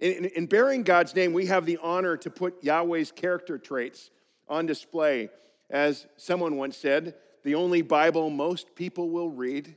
In, 0.00 0.26
in, 0.26 0.46
bearing 0.46 0.82
God's 0.82 1.14
name, 1.14 1.32
we 1.32 1.46
have 1.46 1.66
the 1.66 1.78
honor 1.82 2.16
to 2.18 2.30
put 2.30 2.62
Yahweh's 2.62 3.12
character 3.12 3.58
traits 3.58 4.10
on 4.48 4.66
display. 4.66 5.30
As 5.70 6.06
someone 6.16 6.56
once 6.56 6.76
said, 6.76 7.14
the 7.42 7.54
only 7.54 7.82
Bible 7.82 8.30
most 8.30 8.74
people 8.74 9.10
will 9.10 9.30
read 9.30 9.76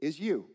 is 0.00 0.18
you. 0.18 0.46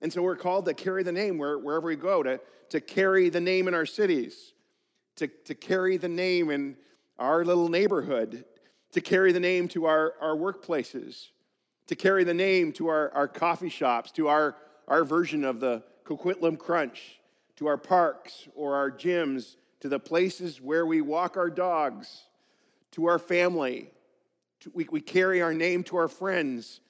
And 0.00 0.12
so 0.12 0.22
we're 0.22 0.36
called 0.36 0.64
to 0.66 0.74
carry 0.74 1.02
the 1.02 1.12
name 1.12 1.38
where, 1.38 1.58
wherever 1.58 1.86
we 1.86 1.96
go, 1.96 2.22
to, 2.22 2.40
to 2.70 2.80
carry 2.80 3.28
the 3.28 3.40
name 3.40 3.68
in 3.68 3.74
our 3.74 3.86
cities, 3.86 4.52
to, 5.16 5.28
to 5.44 5.54
carry 5.54 5.96
the 5.96 6.08
name 6.08 6.50
in 6.50 6.76
our 7.18 7.44
little 7.44 7.68
neighborhood, 7.68 8.44
to 8.92 9.00
carry 9.00 9.32
the 9.32 9.40
name 9.40 9.68
to 9.68 9.86
our, 9.86 10.14
our 10.20 10.36
workplaces, 10.36 11.28
to 11.86 11.96
carry 11.96 12.24
the 12.24 12.34
name 12.34 12.72
to 12.72 12.88
our, 12.88 13.10
our 13.10 13.28
coffee 13.28 13.68
shops, 13.68 14.12
to 14.12 14.28
our, 14.28 14.56
our 14.88 15.04
version 15.04 15.44
of 15.44 15.60
the 15.60 15.82
Coquitlam 16.04 16.58
Crunch, 16.58 17.20
to 17.56 17.66
our 17.66 17.76
parks 17.76 18.48
or 18.54 18.76
our 18.76 18.90
gyms, 18.90 19.56
to 19.80 19.88
the 19.88 19.98
places 19.98 20.60
where 20.60 20.86
we 20.86 21.00
walk 21.00 21.36
our 21.36 21.50
dogs, 21.50 22.22
to 22.92 23.06
our 23.06 23.18
family, 23.18 23.90
we, 24.72 24.86
we 24.90 25.00
carry 25.00 25.42
our 25.42 25.52
name 25.52 25.82
to 25.84 25.96
our 25.96 26.08
friends, 26.08 26.80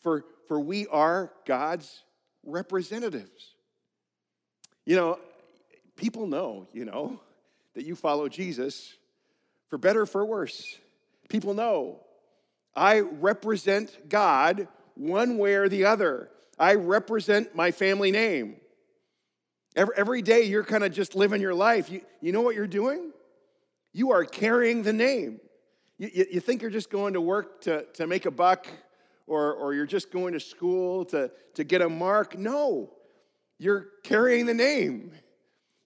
for, 0.00 0.24
for 0.48 0.58
we 0.60 0.86
are 0.86 1.32
God's 1.44 2.02
representatives. 2.44 3.54
You 4.84 4.96
know, 4.96 5.18
people 5.96 6.26
know, 6.26 6.66
you 6.72 6.84
know, 6.84 7.20
that 7.74 7.84
you 7.84 7.94
follow 7.94 8.28
Jesus 8.28 8.94
for 9.68 9.78
better 9.78 10.06
for 10.06 10.24
worse. 10.24 10.78
People 11.28 11.54
know 11.54 12.00
I 12.74 13.00
represent 13.00 14.08
God 14.08 14.68
one 14.94 15.38
way 15.38 15.54
or 15.54 15.68
the 15.68 15.84
other. 15.84 16.30
I 16.58 16.74
represent 16.74 17.54
my 17.54 17.70
family 17.70 18.10
name. 18.10 18.56
Every, 19.74 19.94
every 19.96 20.22
day 20.22 20.42
you're 20.42 20.64
kind 20.64 20.84
of 20.84 20.92
just 20.92 21.14
living 21.14 21.40
your 21.40 21.54
life. 21.54 21.90
You, 21.90 22.02
you 22.20 22.32
know 22.32 22.42
what 22.42 22.54
you're 22.54 22.66
doing? 22.66 23.12
You 23.92 24.12
are 24.12 24.24
carrying 24.24 24.82
the 24.82 24.92
name. 24.92 25.40
You, 25.98 26.10
you, 26.12 26.26
you 26.32 26.40
think 26.40 26.62
you're 26.62 26.70
just 26.70 26.90
going 26.90 27.14
to 27.14 27.20
work 27.20 27.62
to, 27.62 27.86
to 27.94 28.06
make 28.06 28.26
a 28.26 28.30
buck 28.30 28.66
or, 29.26 29.54
or 29.54 29.74
you're 29.74 29.86
just 29.86 30.10
going 30.10 30.32
to 30.34 30.40
school 30.40 31.04
to, 31.06 31.30
to 31.54 31.64
get 31.64 31.80
a 31.80 31.88
mark. 31.88 32.36
No, 32.36 32.92
you're 33.58 33.88
carrying 34.02 34.46
the 34.46 34.54
name. 34.54 35.12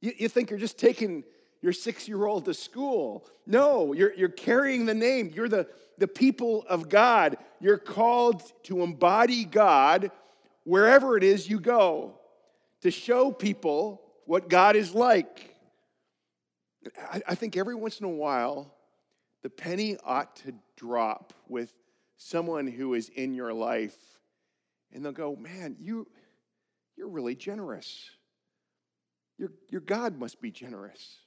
You, 0.00 0.12
you 0.18 0.28
think 0.28 0.50
you're 0.50 0.58
just 0.58 0.78
taking 0.78 1.24
your 1.62 1.72
six 1.72 2.08
year 2.08 2.26
old 2.26 2.44
to 2.46 2.54
school. 2.54 3.26
No, 3.46 3.92
you're, 3.92 4.14
you're 4.14 4.28
carrying 4.28 4.86
the 4.86 4.94
name. 4.94 5.32
You're 5.34 5.48
the, 5.48 5.68
the 5.98 6.08
people 6.08 6.64
of 6.68 6.88
God. 6.88 7.36
You're 7.60 7.78
called 7.78 8.42
to 8.64 8.82
embody 8.82 9.44
God 9.44 10.10
wherever 10.64 11.16
it 11.16 11.22
is 11.22 11.48
you 11.48 11.60
go, 11.60 12.18
to 12.82 12.90
show 12.90 13.30
people 13.30 14.02
what 14.26 14.48
God 14.48 14.76
is 14.76 14.94
like. 14.94 15.54
I, 17.10 17.22
I 17.28 17.34
think 17.34 17.56
every 17.56 17.74
once 17.74 18.00
in 18.00 18.06
a 18.06 18.10
while, 18.10 18.74
the 19.42 19.50
penny 19.50 19.96
ought 20.04 20.36
to 20.36 20.52
drop 20.76 21.32
with 21.48 21.72
someone 22.16 22.66
who 22.66 22.94
is 22.94 23.08
in 23.10 23.34
your 23.34 23.52
life, 23.52 23.96
and 24.92 25.04
they'll 25.04 25.12
go, 25.12 25.36
Man, 25.36 25.76
you, 25.78 26.06
you're 26.96 27.08
really 27.08 27.34
generous. 27.34 28.10
Your, 29.38 29.52
your 29.70 29.82
God 29.82 30.18
must 30.18 30.40
be 30.40 30.50
generous. 30.50 31.18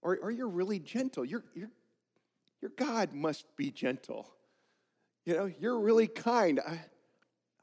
Or, 0.00 0.18
or 0.20 0.30
you're 0.30 0.48
really 0.48 0.78
gentle. 0.78 1.24
Your, 1.24 1.44
your, 1.54 1.68
your 2.62 2.70
God 2.76 3.12
must 3.12 3.44
be 3.56 3.70
gentle. 3.70 4.32
You 5.26 5.36
know, 5.36 5.50
you're 5.60 5.78
really 5.78 6.06
kind. 6.06 6.60
I, 6.66 6.80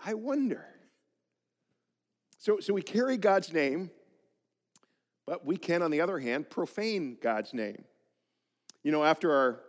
I 0.06 0.14
wonder. 0.14 0.66
So, 2.38 2.60
so 2.60 2.74
we 2.74 2.82
carry 2.82 3.18
God's 3.18 3.52
name, 3.52 3.90
but 5.26 5.46
we 5.46 5.58
can, 5.58 5.82
on 5.82 5.92
the 5.92 6.02
other 6.02 6.20
hand, 6.20 6.50
profane 6.50 7.18
God's 7.22 7.54
name. 7.54 7.84
You 8.84 8.92
know, 8.92 9.04
after 9.04 9.32
our 9.32 9.62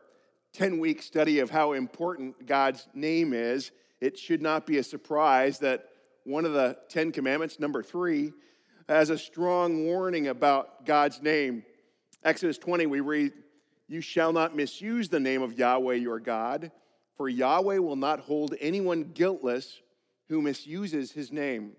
10 0.52 0.78
week 0.78 1.02
study 1.02 1.38
of 1.38 1.50
how 1.50 1.72
important 1.72 2.46
God's 2.46 2.87
name 2.92 3.32
is, 3.32 3.70
it 4.00 4.18
should 4.18 4.42
not 4.42 4.66
be 4.66 4.78
a 4.78 4.82
surprise 4.82 5.58
that 5.60 5.88
one 6.25 6.44
of 6.44 6.52
the 6.52 6.76
Ten 6.88 7.12
Commandments, 7.12 7.60
number 7.60 7.82
three, 7.82 8.32
has 8.88 9.10
a 9.10 9.18
strong 9.18 9.84
warning 9.84 10.28
about 10.28 10.84
God's 10.84 11.22
name. 11.22 11.64
Exodus 12.25 12.58
20, 12.58 12.87
we 12.87 13.00
read, 13.00 13.32
You 13.90 14.00
shall 14.00 14.32
not 14.32 14.54
misuse 14.54 15.09
the 15.09 15.18
name 15.18 15.42
of 15.42 15.59
Yahweh 15.59 15.94
your 15.94 16.20
God, 16.20 16.70
for 17.16 17.28
Yahweh 17.28 17.78
will 17.78 17.97
not 17.97 18.20
hold 18.20 18.54
anyone 18.61 19.11
guiltless 19.14 19.80
who 20.28 20.40
misuses 20.40 21.11
his 21.11 21.32
name. 21.32 21.73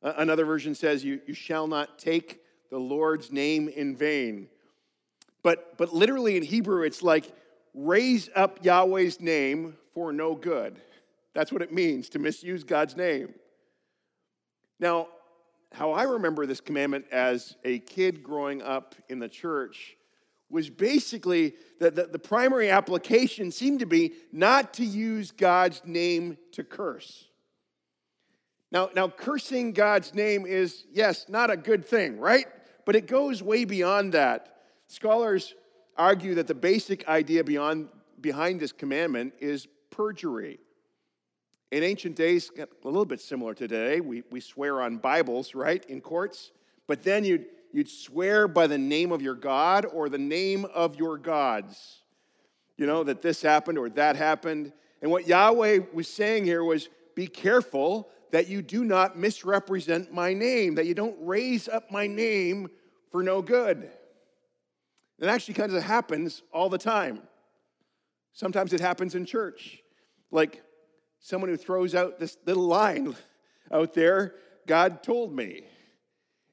Another 0.00 0.46
version 0.46 0.74
says, 0.74 1.04
You, 1.04 1.20
you 1.26 1.34
shall 1.34 1.66
not 1.66 1.98
take 1.98 2.40
the 2.70 2.78
Lord's 2.78 3.30
name 3.30 3.68
in 3.68 3.94
vain. 3.94 4.48
But, 5.42 5.76
but 5.76 5.92
literally 5.92 6.38
in 6.38 6.42
Hebrew, 6.42 6.82
it's 6.82 7.02
like 7.02 7.30
raise 7.74 8.30
up 8.34 8.64
Yahweh's 8.64 9.20
name 9.20 9.76
for 9.92 10.14
no 10.14 10.34
good. 10.34 10.80
That's 11.34 11.52
what 11.52 11.60
it 11.60 11.74
means 11.74 12.08
to 12.10 12.18
misuse 12.18 12.64
God's 12.64 12.96
name. 12.96 13.34
Now, 14.80 15.08
how 15.72 15.92
I 15.92 16.04
remember 16.04 16.46
this 16.46 16.62
commandment 16.62 17.04
as 17.12 17.54
a 17.64 17.80
kid 17.80 18.22
growing 18.22 18.62
up 18.62 18.94
in 19.10 19.18
the 19.18 19.28
church 19.28 19.97
was 20.50 20.70
basically 20.70 21.54
that 21.78 21.94
the, 21.94 22.06
the, 22.06 22.18
primary 22.18 22.70
application 22.70 23.50
seemed 23.50 23.80
to 23.80 23.86
be 23.86 24.12
not 24.32 24.74
to 24.74 24.84
use 24.84 25.30
God's 25.30 25.82
name 25.84 26.38
to 26.52 26.64
curse. 26.64 27.26
Now, 28.70 28.90
now, 28.94 29.08
cursing 29.08 29.72
God's 29.72 30.14
name 30.14 30.46
is, 30.46 30.84
yes, 30.92 31.26
not 31.28 31.50
a 31.50 31.56
good 31.56 31.86
thing, 31.86 32.18
right? 32.18 32.46
But 32.84 32.96
it 32.96 33.06
goes 33.06 33.42
way 33.42 33.64
beyond 33.64 34.12
that. 34.12 34.56
Scholars 34.88 35.54
argue 35.96 36.34
that 36.34 36.46
the 36.46 36.54
basic 36.54 37.06
idea 37.08 37.44
beyond, 37.44 37.88
behind 38.20 38.60
this 38.60 38.72
commandment 38.72 39.34
is 39.40 39.66
perjury. 39.90 40.58
In 41.70 41.82
ancient 41.82 42.16
days, 42.16 42.50
a 42.58 42.66
little 42.84 43.04
bit 43.04 43.20
similar 43.20 43.54
to 43.54 43.68
today, 43.68 44.00
we, 44.00 44.22
we 44.30 44.40
swear 44.40 44.80
on 44.80 44.96
Bibles, 44.96 45.54
right, 45.54 45.84
in 45.86 46.00
courts, 46.00 46.52
but 46.86 47.02
then 47.02 47.24
you'd, 47.24 47.46
you'd 47.72 47.88
swear 47.88 48.48
by 48.48 48.66
the 48.66 48.78
name 48.78 49.12
of 49.12 49.22
your 49.22 49.34
God 49.34 49.86
or 49.86 50.08
the 50.08 50.18
name 50.18 50.64
of 50.66 50.96
your 50.96 51.18
gods. 51.18 52.02
You 52.76 52.86
know, 52.86 53.04
that 53.04 53.22
this 53.22 53.42
happened 53.42 53.78
or 53.78 53.88
that 53.90 54.16
happened. 54.16 54.72
And 55.02 55.10
what 55.10 55.26
Yahweh 55.26 55.80
was 55.92 56.08
saying 56.08 56.44
here 56.44 56.62
was 56.62 56.88
be 57.14 57.26
careful 57.26 58.08
that 58.30 58.48
you 58.48 58.62
do 58.62 58.84
not 58.84 59.18
misrepresent 59.18 60.12
my 60.12 60.32
name, 60.32 60.76
that 60.76 60.86
you 60.86 60.94
don't 60.94 61.16
raise 61.20 61.68
up 61.68 61.90
my 61.90 62.06
name 62.06 62.68
for 63.10 63.22
no 63.22 63.42
good. 63.42 63.90
It 65.18 65.26
actually 65.26 65.54
kind 65.54 65.74
of 65.74 65.82
happens 65.82 66.42
all 66.52 66.68
the 66.68 66.78
time. 66.78 67.22
Sometimes 68.32 68.72
it 68.72 68.80
happens 68.80 69.14
in 69.14 69.24
church. 69.24 69.82
Like 70.30 70.62
someone 71.18 71.50
who 71.50 71.56
throws 71.56 71.94
out 71.94 72.20
this 72.20 72.36
little 72.46 72.66
line 72.66 73.16
out 73.72 73.94
there 73.94 74.34
God 74.68 75.02
told 75.02 75.34
me. 75.34 75.62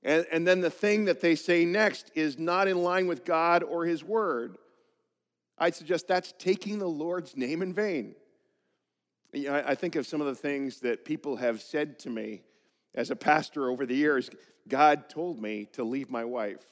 And, 0.05 0.27
and 0.31 0.47
then 0.47 0.61
the 0.61 0.69
thing 0.69 1.05
that 1.05 1.19
they 1.19 1.33
say 1.35 1.65
next 1.65 2.11
is 2.13 2.37
not 2.37 2.67
in 2.67 2.83
line 2.83 3.07
with 3.07 3.25
God 3.25 3.63
or 3.63 3.85
His 3.85 4.03
word. 4.03 4.55
I'd 5.57 5.73
suggest 5.73 6.07
that's 6.07 6.33
taking 6.37 6.77
the 6.77 6.87
Lord's 6.87 7.35
name 7.35 7.63
in 7.63 7.73
vain. 7.73 8.13
You 9.33 9.49
know, 9.49 9.63
I 9.65 9.73
think 9.73 9.95
of 9.95 10.05
some 10.05 10.21
of 10.21 10.27
the 10.27 10.35
things 10.35 10.79
that 10.81 11.05
people 11.05 11.37
have 11.37 11.59
said 11.59 11.97
to 11.99 12.11
me 12.11 12.43
as 12.93 13.09
a 13.09 13.15
pastor 13.15 13.67
over 13.69 13.87
the 13.87 13.95
years. 13.95 14.29
God 14.67 15.09
told 15.09 15.41
me 15.41 15.67
to 15.73 15.83
leave 15.83 16.11
my 16.11 16.23
wife, 16.23 16.63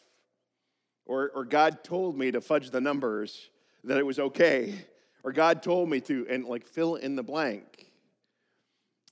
or, 1.05 1.31
or 1.33 1.43
God 1.43 1.83
told 1.83 2.15
me 2.15 2.31
to 2.31 2.39
fudge 2.39 2.69
the 2.69 2.81
numbers, 2.81 3.49
that 3.83 3.97
it 3.97 4.05
was 4.05 4.19
okay, 4.19 4.75
or 5.23 5.31
God 5.31 5.63
told 5.63 5.89
me 5.89 5.99
to, 6.01 6.27
and 6.29 6.45
like 6.45 6.67
fill 6.67 6.95
in 6.95 7.15
the 7.15 7.23
blank. 7.23 7.91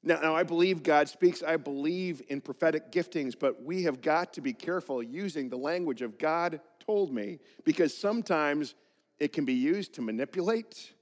Now, 0.03 0.19
now, 0.19 0.35
I 0.35 0.43
believe 0.43 0.81
God 0.81 1.09
speaks. 1.09 1.43
I 1.43 1.57
believe 1.57 2.23
in 2.27 2.41
prophetic 2.41 2.91
giftings, 2.91 3.35
but 3.37 3.63
we 3.63 3.83
have 3.83 4.01
got 4.01 4.33
to 4.33 4.41
be 4.41 4.51
careful 4.51 5.03
using 5.03 5.47
the 5.47 5.57
language 5.57 6.01
of 6.01 6.17
God 6.17 6.59
told 6.79 7.13
me 7.13 7.39
because 7.63 7.95
sometimes 7.95 8.73
it 9.19 9.31
can 9.31 9.45
be 9.45 9.53
used 9.53 9.93
to 9.93 10.01
manipulate, 10.01 10.93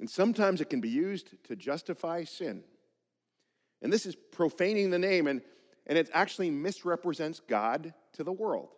and 0.00 0.08
sometimes 0.08 0.62
it 0.62 0.70
can 0.70 0.80
be 0.80 0.88
used 0.88 1.34
to 1.44 1.54
justify 1.54 2.24
sin. 2.24 2.64
And 3.82 3.92
this 3.92 4.06
is 4.06 4.16
profaning 4.16 4.88
the 4.88 4.98
name, 4.98 5.26
and, 5.26 5.42
and 5.86 5.98
it 5.98 6.08
actually 6.14 6.50
misrepresents 6.50 7.40
God 7.40 7.92
to 8.14 8.24
the 8.24 8.32
world. 8.32 8.70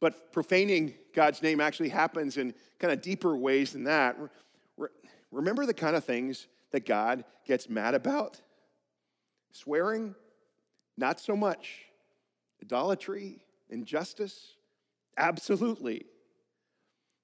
But 0.00 0.32
profaning 0.32 0.94
God's 1.14 1.42
name 1.42 1.60
actually 1.60 1.88
happens 1.90 2.36
in 2.36 2.54
kind 2.78 2.92
of 2.92 3.02
deeper 3.02 3.36
ways 3.36 3.72
than 3.72 3.84
that. 3.84 4.16
Remember 5.30 5.66
the 5.66 5.74
kind 5.74 5.96
of 5.96 6.04
things 6.04 6.46
that 6.72 6.86
God 6.86 7.24
gets 7.46 7.68
mad 7.68 7.94
about? 7.94 8.40
Swearing? 9.52 10.14
Not 10.96 11.20
so 11.20 11.36
much. 11.36 11.84
Idolatry? 12.62 13.44
Injustice? 13.70 14.54
Absolutely. 15.16 16.06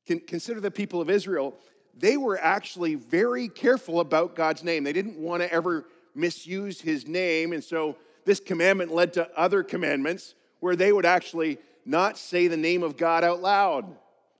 Consider 0.06 0.60
the 0.60 0.70
people 0.70 1.00
of 1.00 1.08
Israel. 1.08 1.54
They 1.96 2.16
were 2.16 2.38
actually 2.38 2.94
very 2.96 3.48
careful 3.48 4.00
about 4.00 4.34
God's 4.34 4.62
name. 4.62 4.84
They 4.84 4.92
didn't 4.92 5.16
want 5.16 5.42
to 5.42 5.52
ever 5.52 5.86
misuse 6.14 6.80
his 6.80 7.06
name. 7.06 7.52
And 7.52 7.62
so 7.62 7.96
this 8.24 8.40
commandment 8.40 8.92
led 8.92 9.12
to 9.14 9.28
other 9.38 9.62
commandments 9.62 10.34
where 10.60 10.76
they 10.76 10.92
would 10.92 11.06
actually 11.06 11.58
not 11.86 12.18
say 12.18 12.48
the 12.48 12.56
name 12.56 12.82
of 12.82 12.96
God 12.96 13.24
out 13.24 13.40
loud. 13.40 13.86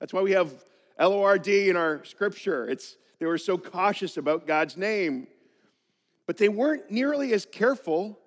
That's 0.00 0.12
why 0.12 0.22
we 0.22 0.32
have 0.32 0.52
L 0.98 1.12
O 1.12 1.22
R 1.22 1.38
D 1.38 1.68
in 1.68 1.76
our 1.76 2.04
scripture. 2.04 2.68
It's 2.68 2.96
they 3.18 3.26
were 3.26 3.38
so 3.38 3.56
cautious 3.56 4.16
about 4.16 4.46
God's 4.46 4.76
name. 4.76 5.26
But 6.26 6.36
they 6.36 6.48
weren't 6.48 6.90
nearly 6.90 7.32
as 7.32 7.46
careful 7.46 8.18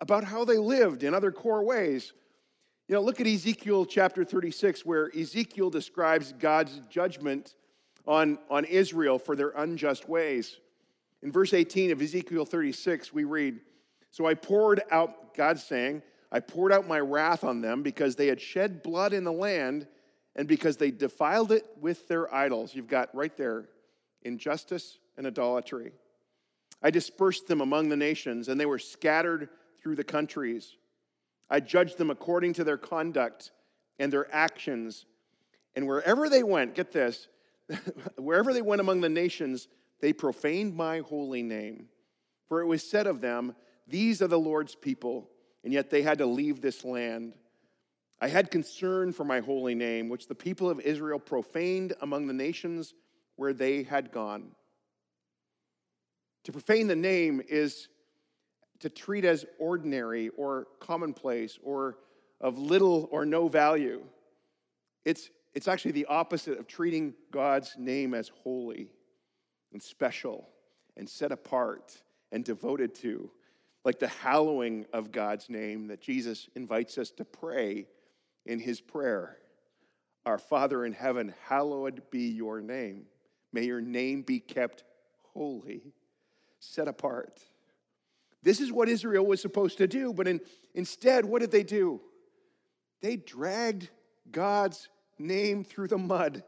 about 0.00 0.24
how 0.24 0.44
they 0.44 0.58
lived 0.58 1.02
in 1.02 1.14
other 1.14 1.32
core 1.32 1.62
ways. 1.62 2.12
You 2.86 2.94
know, 2.94 3.02
look 3.02 3.20
at 3.20 3.26
Ezekiel 3.26 3.84
chapter 3.84 4.24
36, 4.24 4.86
where 4.86 5.10
Ezekiel 5.16 5.68
describes 5.70 6.32
God's 6.38 6.80
judgment 6.88 7.54
on, 8.06 8.38
on 8.48 8.64
Israel 8.64 9.18
for 9.18 9.36
their 9.36 9.50
unjust 9.50 10.08
ways. 10.08 10.58
In 11.22 11.32
verse 11.32 11.52
18 11.52 11.90
of 11.90 12.00
Ezekiel 12.00 12.44
36, 12.44 13.12
we 13.12 13.24
read, 13.24 13.60
So 14.10 14.26
I 14.26 14.34
poured 14.34 14.82
out, 14.90 15.34
God's 15.34 15.64
saying, 15.64 16.02
I 16.30 16.40
poured 16.40 16.72
out 16.72 16.86
my 16.86 17.00
wrath 17.00 17.42
on 17.42 17.60
them 17.60 17.82
because 17.82 18.14
they 18.14 18.28
had 18.28 18.40
shed 18.40 18.82
blood 18.82 19.12
in 19.12 19.24
the 19.24 19.32
land 19.32 19.86
and 20.36 20.46
because 20.46 20.76
they 20.76 20.90
defiled 20.90 21.52
it 21.52 21.66
with 21.80 22.06
their 22.06 22.32
idols. 22.32 22.74
You've 22.74 22.86
got 22.86 23.14
right 23.14 23.36
there 23.36 23.66
injustice 24.28 24.98
and 25.16 25.26
idolatry. 25.26 25.92
I 26.82 26.90
dispersed 26.90 27.48
them 27.48 27.60
among 27.60 27.88
the 27.88 27.96
nations, 27.96 28.48
and 28.48 28.60
they 28.60 28.66
were 28.66 28.78
scattered 28.78 29.48
through 29.82 29.96
the 29.96 30.04
countries. 30.04 30.76
I 31.50 31.60
judged 31.60 31.98
them 31.98 32.10
according 32.10 32.52
to 32.54 32.64
their 32.64 32.76
conduct 32.76 33.50
and 33.98 34.12
their 34.12 34.32
actions. 34.32 35.06
And 35.74 35.86
wherever 35.86 36.28
they 36.28 36.42
went, 36.42 36.74
get 36.74 36.92
this, 36.92 37.28
wherever 38.16 38.52
they 38.52 38.62
went 38.62 38.80
among 38.80 39.00
the 39.00 39.08
nations, 39.08 39.66
they 40.00 40.12
profaned 40.12 40.76
my 40.76 41.00
holy 41.00 41.42
name. 41.42 41.88
For 42.48 42.60
it 42.60 42.66
was 42.66 42.88
said 42.88 43.06
of 43.06 43.20
them, 43.20 43.56
These 43.86 44.22
are 44.22 44.28
the 44.28 44.38
Lord's 44.38 44.74
people, 44.74 45.28
and 45.64 45.72
yet 45.72 45.90
they 45.90 46.02
had 46.02 46.18
to 46.18 46.26
leave 46.26 46.60
this 46.60 46.84
land. 46.84 47.34
I 48.20 48.28
had 48.28 48.50
concern 48.50 49.12
for 49.12 49.24
my 49.24 49.40
holy 49.40 49.74
name, 49.74 50.08
which 50.08 50.26
the 50.26 50.34
people 50.34 50.70
of 50.70 50.80
Israel 50.80 51.18
profaned 51.18 51.94
among 52.00 52.26
the 52.26 52.32
nations 52.32 52.94
where 53.38 53.52
they 53.52 53.84
had 53.84 54.12
gone. 54.12 54.50
To 56.44 56.52
profane 56.52 56.88
the 56.88 56.96
name 56.96 57.40
is 57.48 57.88
to 58.80 58.90
treat 58.90 59.24
as 59.24 59.46
ordinary 59.58 60.28
or 60.30 60.66
commonplace 60.80 61.58
or 61.62 61.98
of 62.40 62.58
little 62.58 63.08
or 63.10 63.24
no 63.24 63.48
value. 63.48 64.02
It's, 65.04 65.30
it's 65.54 65.68
actually 65.68 65.92
the 65.92 66.06
opposite 66.06 66.58
of 66.58 66.66
treating 66.66 67.14
God's 67.30 67.74
name 67.78 68.14
as 68.14 68.28
holy 68.42 68.88
and 69.72 69.82
special 69.82 70.48
and 70.96 71.08
set 71.08 71.32
apart 71.32 71.96
and 72.32 72.44
devoted 72.44 72.94
to, 72.96 73.30
like 73.84 73.98
the 73.98 74.08
hallowing 74.08 74.84
of 74.92 75.12
God's 75.12 75.48
name 75.48 75.86
that 75.88 76.00
Jesus 76.00 76.48
invites 76.56 76.98
us 76.98 77.10
to 77.12 77.24
pray 77.24 77.86
in 78.46 78.58
his 78.58 78.80
prayer 78.80 79.38
Our 80.26 80.38
Father 80.38 80.84
in 80.84 80.92
heaven, 80.92 81.34
hallowed 81.46 82.02
be 82.10 82.28
your 82.28 82.60
name. 82.60 83.06
May 83.52 83.64
your 83.64 83.80
name 83.80 84.22
be 84.22 84.40
kept 84.40 84.84
holy, 85.32 85.94
set 86.58 86.88
apart. 86.88 87.40
This 88.42 88.60
is 88.60 88.72
what 88.72 88.88
Israel 88.88 89.26
was 89.26 89.40
supposed 89.40 89.78
to 89.78 89.86
do, 89.86 90.12
but 90.12 90.28
in, 90.28 90.40
instead, 90.74 91.24
what 91.24 91.40
did 91.40 91.50
they 91.50 91.62
do? 91.62 92.00
They 93.00 93.16
dragged 93.16 93.90
God's 94.30 94.88
name 95.18 95.64
through 95.64 95.88
the 95.88 95.98
mud. 95.98 96.42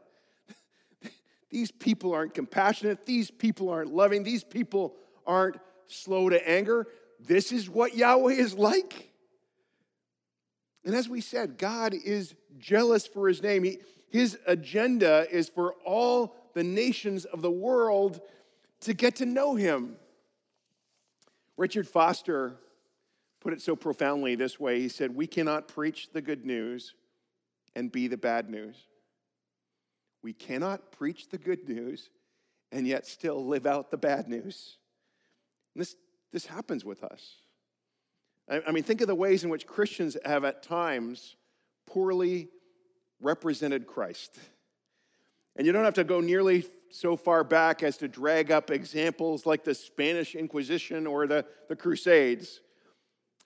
These 1.49 1.71
people 1.71 2.13
aren't 2.13 2.33
compassionate. 2.33 3.05
These 3.05 3.31
people 3.31 3.69
aren't 3.69 3.93
loving. 3.93 4.23
These 4.23 4.43
people 4.43 4.95
aren't 5.25 5.57
slow 5.87 6.29
to 6.29 6.49
anger. 6.49 6.87
This 7.19 7.51
is 7.51 7.69
what 7.69 7.95
Yahweh 7.95 8.33
is 8.33 8.53
like. 8.53 9.09
And 10.83 10.95
as 10.95 11.07
we 11.07 11.21
said, 11.21 11.57
God 11.57 11.93
is 11.93 12.33
jealous 12.57 13.05
for 13.05 13.27
his 13.27 13.43
name. 13.43 13.63
He, 13.63 13.79
his 14.09 14.37
agenda 14.47 15.27
is 15.31 15.49
for 15.49 15.73
all 15.85 16.35
the 16.53 16.63
nations 16.63 17.25
of 17.25 17.41
the 17.41 17.51
world 17.51 18.21
to 18.81 18.93
get 18.93 19.17
to 19.17 19.25
know 19.25 19.55
him. 19.55 19.95
Richard 21.57 21.87
Foster 21.87 22.55
put 23.39 23.53
it 23.53 23.61
so 23.61 23.75
profoundly 23.75 24.35
this 24.35 24.59
way 24.59 24.79
he 24.79 24.89
said, 24.89 25.15
We 25.15 25.27
cannot 25.27 25.67
preach 25.67 26.09
the 26.11 26.21
good 26.21 26.45
news 26.45 26.95
and 27.75 27.91
be 27.91 28.07
the 28.07 28.17
bad 28.17 28.49
news. 28.49 28.75
We 30.23 30.33
cannot 30.33 30.91
preach 30.91 31.29
the 31.29 31.37
good 31.37 31.67
news 31.67 32.09
and 32.71 32.87
yet 32.87 33.05
still 33.05 33.45
live 33.45 33.65
out 33.65 33.91
the 33.91 33.97
bad 33.97 34.27
news. 34.27 34.77
And 35.73 35.81
this, 35.81 35.95
this 36.31 36.45
happens 36.45 36.85
with 36.85 37.03
us. 37.03 37.35
I, 38.49 38.61
I 38.67 38.71
mean, 38.71 38.83
think 38.83 39.01
of 39.01 39.07
the 39.07 39.15
ways 39.15 39.43
in 39.43 39.49
which 39.49 39.65
Christians 39.65 40.15
have 40.25 40.43
at 40.45 40.63
times 40.63 41.35
poorly 41.87 42.49
represented 43.21 43.87
Christ. 43.87 44.37
And 45.55 45.67
you 45.67 45.73
don't 45.73 45.83
have 45.83 45.93
to 45.95 46.03
go 46.03 46.21
nearly 46.21 46.65
so 46.89 47.15
far 47.15 47.43
back 47.43 47.83
as 47.83 47.97
to 47.97 48.07
drag 48.07 48.51
up 48.51 48.71
examples 48.71 49.45
like 49.45 49.63
the 49.63 49.73
Spanish 49.73 50.35
Inquisition 50.35 51.07
or 51.07 51.27
the, 51.27 51.45
the 51.69 51.75
Crusades. 51.75 52.61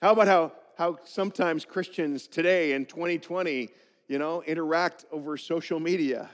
How 0.02 0.12
about 0.12 0.28
how, 0.28 0.52
how 0.76 0.98
sometimes 1.04 1.64
Christians 1.64 2.26
today 2.26 2.72
in 2.72 2.86
2020, 2.86 3.68
you 4.08 4.18
know, 4.18 4.42
interact 4.42 5.04
over 5.10 5.36
social 5.36 5.80
media? 5.80 6.28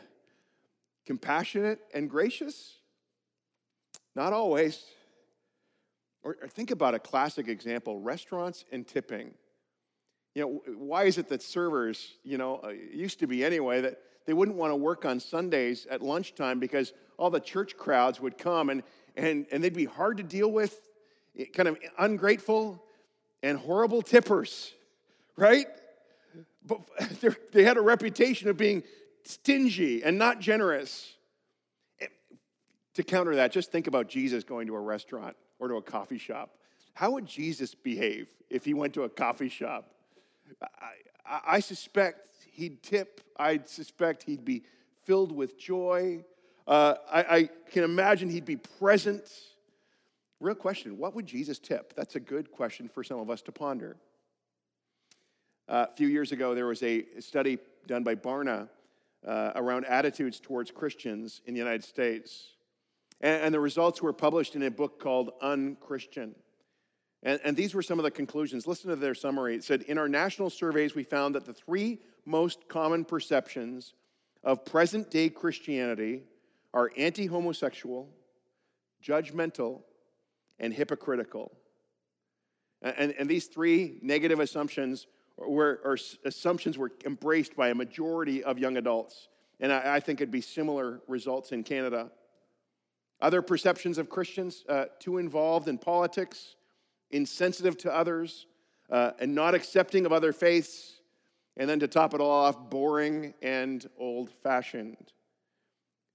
Compassionate 1.06 1.80
and 1.94 2.08
gracious? 2.08 2.78
Not 4.14 4.32
always. 4.32 4.84
Or, 6.22 6.36
or 6.42 6.48
think 6.48 6.70
about 6.70 6.94
a 6.94 6.98
classic 6.98 7.48
example 7.48 7.98
restaurants 7.98 8.64
and 8.72 8.86
tipping. 8.86 9.32
You 10.34 10.42
know, 10.42 10.74
why 10.76 11.04
is 11.04 11.18
it 11.18 11.28
that 11.28 11.42
servers, 11.42 12.14
you 12.22 12.38
know, 12.38 12.60
uh, 12.64 12.68
used 12.68 13.18
to 13.20 13.26
be 13.26 13.44
anyway, 13.44 13.80
that 13.82 13.98
they 14.26 14.32
wouldn't 14.32 14.56
want 14.56 14.70
to 14.70 14.76
work 14.76 15.04
on 15.04 15.20
Sundays 15.20 15.86
at 15.90 16.02
lunchtime 16.02 16.58
because 16.58 16.92
all 17.16 17.30
the 17.30 17.40
church 17.40 17.76
crowds 17.76 18.20
would 18.20 18.38
come 18.38 18.70
and, 18.70 18.82
and, 19.16 19.46
and 19.52 19.62
they'd 19.62 19.74
be 19.74 19.84
hard 19.84 20.16
to 20.18 20.22
deal 20.22 20.50
with, 20.50 20.88
eh, 21.38 21.44
kind 21.54 21.68
of 21.68 21.78
ungrateful 21.98 22.82
and 23.42 23.58
horrible 23.58 24.02
tippers, 24.02 24.72
right? 25.36 25.66
But 26.64 26.80
they 27.52 27.64
had 27.64 27.76
a 27.76 27.80
reputation 27.80 28.48
of 28.48 28.56
being 28.56 28.82
stingy 29.24 30.02
and 30.02 30.18
not 30.18 30.40
generous. 30.40 31.14
Eh, 32.00 32.06
to 32.94 33.02
counter 33.02 33.36
that, 33.36 33.52
just 33.52 33.72
think 33.72 33.86
about 33.86 34.08
Jesus 34.08 34.44
going 34.44 34.66
to 34.68 34.74
a 34.74 34.80
restaurant 34.80 35.36
or 35.58 35.68
to 35.68 35.76
a 35.76 35.82
coffee 35.82 36.18
shop. 36.18 36.50
How 36.94 37.12
would 37.12 37.26
Jesus 37.26 37.74
behave 37.74 38.28
if 38.50 38.64
he 38.64 38.74
went 38.74 38.94
to 38.94 39.04
a 39.04 39.08
coffee 39.08 39.48
shop? 39.48 39.88
I, 41.26 41.40
I, 41.46 41.60
suspect 41.60 42.28
he'd 42.52 42.82
tip. 42.82 43.20
I'd 43.36 43.68
suspect 43.68 44.22
he'd 44.22 44.44
be 44.44 44.62
filled 45.04 45.32
with 45.32 45.58
joy. 45.58 46.24
Uh, 46.66 46.94
I, 47.10 47.22
I 47.22 47.50
can 47.70 47.82
imagine 47.84 48.28
he'd 48.28 48.44
be 48.44 48.56
present. 48.56 49.28
Real 50.40 50.54
question 50.54 50.98
what 50.98 51.14
would 51.14 51.26
Jesus 51.26 51.58
tip? 51.58 51.94
That's 51.94 52.16
a 52.16 52.20
good 52.20 52.50
question 52.50 52.88
for 52.88 53.02
some 53.02 53.18
of 53.18 53.30
us 53.30 53.42
to 53.42 53.52
ponder. 53.52 53.96
Uh, 55.68 55.86
a 55.90 55.96
few 55.96 56.08
years 56.08 56.32
ago, 56.32 56.54
there 56.54 56.66
was 56.66 56.82
a 56.82 57.04
study 57.20 57.58
done 57.86 58.02
by 58.04 58.14
Barna 58.14 58.68
uh, 59.26 59.52
around 59.54 59.86
attitudes 59.86 60.40
towards 60.40 60.70
Christians 60.70 61.40
in 61.46 61.54
the 61.54 61.58
United 61.58 61.84
States. 61.84 62.56
And, 63.20 63.44
and 63.44 63.54
the 63.54 63.60
results 63.60 64.02
were 64.02 64.12
published 64.12 64.56
in 64.56 64.62
a 64.64 64.70
book 64.70 65.00
called 65.00 65.30
Unchristian. 65.40 66.34
And, 67.22 67.40
and 67.44 67.56
these 67.56 67.74
were 67.74 67.82
some 67.82 67.98
of 67.98 68.02
the 68.02 68.10
conclusions. 68.10 68.66
Listen 68.66 68.90
to 68.90 68.96
their 68.96 69.14
summary. 69.14 69.54
It 69.54 69.64
said 69.64 69.82
In 69.82 69.98
our 69.98 70.08
national 70.08 70.50
surveys, 70.50 70.94
we 70.94 71.04
found 71.04 71.34
that 71.34 71.44
the 71.44 71.54
three 71.54 72.00
most 72.24 72.68
common 72.68 73.04
perceptions 73.04 73.94
of 74.42 74.64
present 74.64 75.10
day 75.10 75.28
Christianity 75.28 76.22
are 76.74 76.90
anti 76.96 77.26
homosexual, 77.26 78.08
judgmental, 79.04 79.82
and 80.58 80.72
hypocritical. 80.72 81.52
And, 82.80 83.14
and, 83.16 83.28
these 83.28 83.46
three 83.46 83.98
negative 84.02 84.40
assumptions 84.40 85.06
were, 85.36 85.80
or 85.84 85.96
assumptions 86.24 86.76
were 86.76 86.90
embraced 87.04 87.54
by 87.54 87.68
a 87.68 87.74
majority 87.74 88.42
of 88.42 88.58
young 88.58 88.76
adults. 88.76 89.28
And 89.60 89.72
I, 89.72 89.96
I 89.96 90.00
think 90.00 90.20
it'd 90.20 90.32
be 90.32 90.40
similar 90.40 91.00
results 91.06 91.52
in 91.52 91.62
Canada. 91.62 92.10
Other 93.20 93.40
perceptions 93.40 93.98
of 93.98 94.10
Christians 94.10 94.64
uh, 94.68 94.86
too 94.98 95.18
involved 95.18 95.68
in 95.68 95.78
politics, 95.78 96.56
insensitive 97.12 97.76
to 97.78 97.94
others, 97.94 98.46
uh, 98.90 99.12
and 99.18 99.34
not 99.34 99.54
accepting 99.54 100.06
of 100.06 100.12
other 100.12 100.32
faiths. 100.32 101.00
And 101.56 101.68
then 101.68 101.80
to 101.80 101.88
top 101.88 102.14
it 102.14 102.20
all 102.20 102.30
off, 102.30 102.70
boring 102.70 103.34
and 103.42 103.86
old 103.98 104.30
fashioned. 104.42 105.12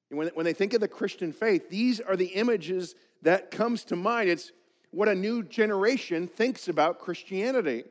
When, 0.10 0.30
when 0.30 0.46
they 0.46 0.54
think 0.54 0.74
of 0.74 0.82
the 0.82 0.88
Christian 0.88 1.32
faith, 1.32 1.70
these 1.70 2.00
are 2.00 2.16
the 2.16 2.28
images 2.28 2.96
that 3.22 3.52
comes 3.52 3.84
to 3.86 3.96
mind. 3.96 4.30
It's 4.30 4.52
what 4.92 5.08
a 5.08 5.16
new 5.16 5.44
generation 5.44 6.28
thinks 6.28 6.68
about 6.68 7.00
Christianity. 7.00 7.84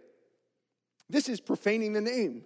This 1.08 1.28
is 1.28 1.40
profaning 1.40 1.92
the 1.92 2.00
name. 2.00 2.44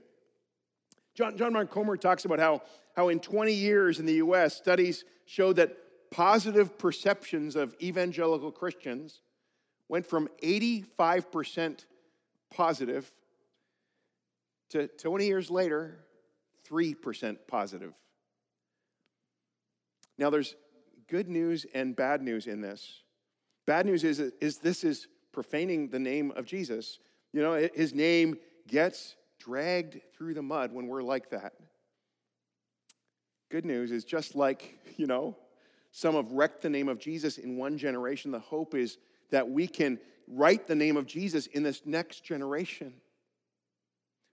John, 1.14 1.36
John 1.36 1.52
Mark 1.52 1.70
Comer 1.70 1.96
talks 1.96 2.24
about 2.24 2.38
how, 2.38 2.62
how 2.96 3.08
in 3.08 3.20
20 3.20 3.52
years 3.52 4.00
in 4.00 4.06
the 4.06 4.14
US, 4.14 4.56
studies 4.56 5.04
show 5.24 5.52
that 5.54 5.76
positive 6.10 6.76
perceptions 6.76 7.56
of 7.56 7.74
evangelical 7.80 8.50
Christians 8.50 9.22
went 9.90 10.06
from 10.06 10.28
85% 10.40 11.84
positive 12.54 13.10
to 14.70 14.86
20 14.86 15.26
years 15.26 15.50
later, 15.50 15.98
3% 16.70 17.36
positive. 17.48 17.92
Now, 20.16 20.30
there's 20.30 20.54
good 21.08 21.28
news 21.28 21.66
and 21.74 21.96
bad 21.96 22.22
news 22.22 22.46
in 22.46 22.60
this. 22.60 23.02
Bad 23.66 23.84
news 23.84 24.04
is, 24.04 24.20
is 24.20 24.58
this 24.58 24.84
is 24.84 25.08
profaning 25.32 25.88
the 25.88 25.98
name 25.98 26.32
of 26.36 26.46
Jesus. 26.46 27.00
You 27.32 27.42
know, 27.42 27.68
his 27.74 27.92
name 27.92 28.38
gets 28.68 29.16
dragged 29.40 30.00
through 30.16 30.34
the 30.34 30.42
mud 30.42 30.72
when 30.72 30.86
we're 30.86 31.02
like 31.02 31.30
that. 31.30 31.54
Good 33.50 33.64
news 33.64 33.90
is 33.90 34.04
just 34.04 34.36
like, 34.36 34.78
you 34.96 35.08
know, 35.08 35.36
some 35.90 36.14
have 36.14 36.30
wrecked 36.30 36.62
the 36.62 36.70
name 36.70 36.88
of 36.88 37.00
Jesus 37.00 37.38
in 37.38 37.56
one 37.56 37.76
generation. 37.76 38.30
The 38.30 38.38
hope 38.38 38.76
is 38.76 38.98
that 39.30 39.48
we 39.48 39.66
can 39.66 39.98
write 40.26 40.66
the 40.66 40.74
name 40.74 40.96
of 40.96 41.06
Jesus 41.06 41.46
in 41.46 41.62
this 41.62 41.82
next 41.84 42.24
generation. 42.24 42.94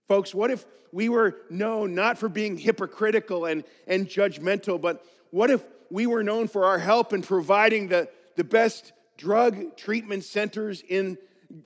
Folks, 0.06 0.34
what 0.34 0.50
if 0.50 0.64
we 0.92 1.08
were 1.08 1.36
known 1.50 1.94
not 1.94 2.18
for 2.18 2.28
being 2.28 2.56
hypocritical 2.56 3.44
and, 3.44 3.64
and 3.86 4.08
judgmental, 4.08 4.80
but 4.80 5.04
what 5.30 5.50
if 5.50 5.62
we 5.90 6.06
were 6.06 6.22
known 6.22 6.48
for 6.48 6.64
our 6.64 6.78
help 6.78 7.12
in 7.12 7.22
providing 7.22 7.88
the, 7.88 8.08
the 8.36 8.44
best 8.44 8.92
drug 9.16 9.76
treatment 9.76 10.24
centers 10.24 10.82
in, 10.88 11.18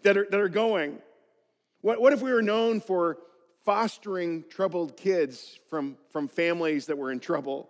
that, 0.02 0.16
are, 0.16 0.26
that 0.28 0.40
are 0.40 0.48
going? 0.48 0.98
What, 1.82 2.00
what 2.00 2.12
if 2.12 2.20
we 2.20 2.32
were 2.32 2.42
known 2.42 2.80
for 2.80 3.18
fostering 3.64 4.44
troubled 4.50 4.96
kids 4.96 5.58
from, 5.70 5.96
from 6.10 6.26
families 6.26 6.86
that 6.86 6.98
were 6.98 7.12
in 7.12 7.20
trouble? 7.20 7.68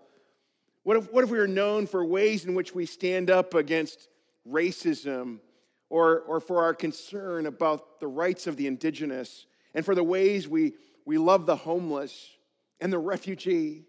What 0.84 0.96
if, 0.96 1.12
what 1.12 1.22
if 1.22 1.30
we 1.30 1.38
were 1.38 1.46
known 1.46 1.86
for 1.86 2.04
ways 2.04 2.46
in 2.46 2.54
which 2.54 2.74
we 2.74 2.86
stand 2.86 3.30
up 3.30 3.52
against 3.54 4.08
racism 4.48 5.38
or, 5.92 6.20
or 6.20 6.40
for 6.40 6.62
our 6.62 6.72
concern 6.72 7.44
about 7.44 8.00
the 8.00 8.06
rights 8.06 8.46
of 8.46 8.56
the 8.56 8.66
indigenous 8.66 9.44
and 9.74 9.84
for 9.84 9.94
the 9.94 10.02
ways 10.02 10.48
we, 10.48 10.72
we 11.04 11.18
love 11.18 11.44
the 11.44 11.54
homeless 11.54 12.30
and 12.80 12.90
the 12.90 12.98
refugee? 12.98 13.84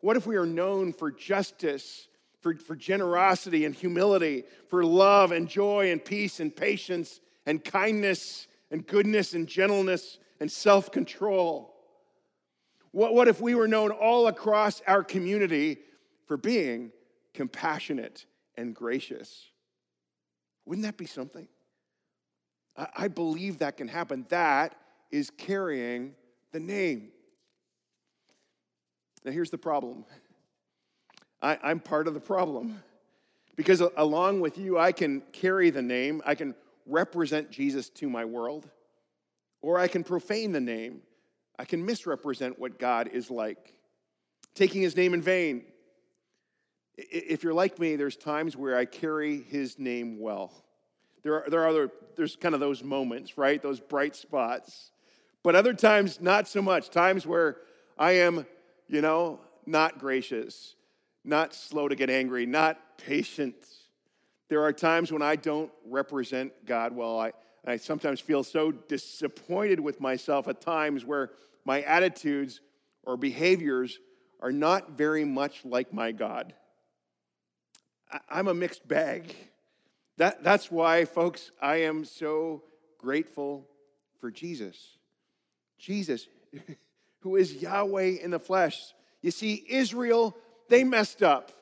What 0.00 0.18
if 0.18 0.26
we 0.26 0.36
are 0.36 0.44
known 0.44 0.92
for 0.92 1.10
justice, 1.10 2.06
for, 2.42 2.54
for 2.54 2.76
generosity 2.76 3.64
and 3.64 3.74
humility, 3.74 4.44
for 4.68 4.84
love 4.84 5.32
and 5.32 5.48
joy 5.48 5.90
and 5.90 6.04
peace 6.04 6.38
and 6.38 6.54
patience 6.54 7.22
and 7.46 7.64
kindness 7.64 8.46
and 8.70 8.86
goodness 8.86 9.32
and 9.32 9.48
gentleness 9.48 10.18
and 10.38 10.52
self 10.52 10.92
control? 10.92 11.74
What, 12.90 13.14
what 13.14 13.26
if 13.26 13.40
we 13.40 13.54
were 13.54 13.68
known 13.68 13.90
all 13.90 14.26
across 14.26 14.82
our 14.86 15.02
community 15.02 15.78
for 16.26 16.36
being 16.36 16.92
compassionate 17.32 18.26
and 18.54 18.74
gracious? 18.74 19.49
Wouldn't 20.70 20.84
that 20.84 20.96
be 20.96 21.06
something? 21.06 21.48
I, 22.76 22.86
I 22.96 23.08
believe 23.08 23.58
that 23.58 23.76
can 23.76 23.88
happen. 23.88 24.24
That 24.28 24.76
is 25.10 25.28
carrying 25.28 26.14
the 26.52 26.60
name. 26.60 27.08
Now, 29.24 29.32
here's 29.32 29.50
the 29.50 29.58
problem 29.58 30.04
I, 31.42 31.58
I'm 31.60 31.80
part 31.80 32.06
of 32.06 32.14
the 32.14 32.20
problem. 32.20 32.84
Because 33.56 33.82
along 33.96 34.42
with 34.42 34.58
you, 34.58 34.78
I 34.78 34.92
can 34.92 35.22
carry 35.32 35.70
the 35.70 35.82
name, 35.82 36.22
I 36.24 36.36
can 36.36 36.54
represent 36.86 37.50
Jesus 37.50 37.88
to 37.90 38.08
my 38.08 38.24
world, 38.24 38.70
or 39.62 39.76
I 39.76 39.88
can 39.88 40.04
profane 40.04 40.52
the 40.52 40.60
name. 40.60 41.00
I 41.58 41.64
can 41.64 41.84
misrepresent 41.84 42.60
what 42.60 42.78
God 42.78 43.08
is 43.12 43.28
like, 43.28 43.74
taking 44.54 44.82
his 44.82 44.94
name 44.96 45.14
in 45.14 45.20
vain. 45.20 45.64
If 47.10 47.42
you're 47.42 47.54
like 47.54 47.78
me, 47.78 47.96
there's 47.96 48.16
times 48.16 48.56
where 48.56 48.76
I 48.76 48.84
carry 48.84 49.42
his 49.42 49.78
name 49.78 50.18
well. 50.18 50.52
There 51.22 51.34
are, 51.34 51.50
there 51.50 51.60
are 51.60 51.68
other, 51.68 51.90
there's 52.16 52.36
kind 52.36 52.54
of 52.54 52.60
those 52.60 52.82
moments, 52.82 53.36
right? 53.36 53.60
Those 53.60 53.80
bright 53.80 54.16
spots. 54.16 54.90
But 55.42 55.54
other 55.54 55.74
times, 55.74 56.20
not 56.20 56.48
so 56.48 56.60
much. 56.62 56.90
Times 56.90 57.26
where 57.26 57.58
I 57.98 58.12
am, 58.12 58.46
you 58.88 59.00
know, 59.00 59.40
not 59.66 59.98
gracious, 59.98 60.74
not 61.24 61.54
slow 61.54 61.88
to 61.88 61.94
get 61.94 62.10
angry, 62.10 62.46
not 62.46 62.78
patient. 62.98 63.54
There 64.48 64.62
are 64.62 64.72
times 64.72 65.12
when 65.12 65.22
I 65.22 65.36
don't 65.36 65.70
represent 65.86 66.52
God 66.66 66.94
well. 66.94 67.18
I, 67.18 67.32
I 67.66 67.76
sometimes 67.76 68.20
feel 68.20 68.42
so 68.42 68.72
disappointed 68.72 69.80
with 69.80 70.00
myself 70.00 70.48
at 70.48 70.60
times 70.60 71.04
where 71.04 71.30
my 71.64 71.82
attitudes 71.82 72.60
or 73.04 73.16
behaviors 73.16 73.98
are 74.40 74.52
not 74.52 74.92
very 74.92 75.24
much 75.24 75.64
like 75.64 75.92
my 75.92 76.12
God. 76.12 76.54
I'm 78.28 78.48
a 78.48 78.54
mixed 78.54 78.86
bag. 78.86 79.34
That, 80.16 80.42
that's 80.42 80.70
why, 80.70 81.04
folks, 81.04 81.50
I 81.60 81.76
am 81.76 82.04
so 82.04 82.62
grateful 82.98 83.66
for 84.20 84.30
Jesus. 84.30 84.98
Jesus, 85.78 86.28
who 87.20 87.36
is 87.36 87.54
Yahweh 87.54 88.16
in 88.22 88.30
the 88.30 88.38
flesh. 88.38 88.92
You 89.22 89.30
see, 89.30 89.64
Israel, 89.68 90.36
they 90.68 90.84
messed 90.84 91.22
up. 91.22 91.52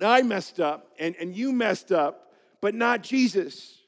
I 0.00 0.22
messed 0.22 0.60
up, 0.60 0.92
and, 0.98 1.14
and 1.18 1.34
you 1.34 1.52
messed 1.52 1.90
up, 1.90 2.32
but 2.60 2.74
not 2.74 3.02
Jesus. 3.02 3.78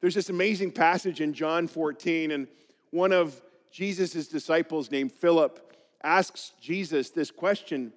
There's 0.00 0.14
this 0.14 0.30
amazing 0.30 0.72
passage 0.72 1.20
in 1.20 1.34
John 1.34 1.66
14, 1.66 2.30
and 2.30 2.48
one 2.90 3.12
of 3.12 3.40
Jesus' 3.70 4.28
disciples 4.28 4.90
named 4.90 5.12
Philip 5.12 5.76
asks 6.02 6.52
Jesus 6.60 7.10
this 7.10 7.30
question. 7.30 7.92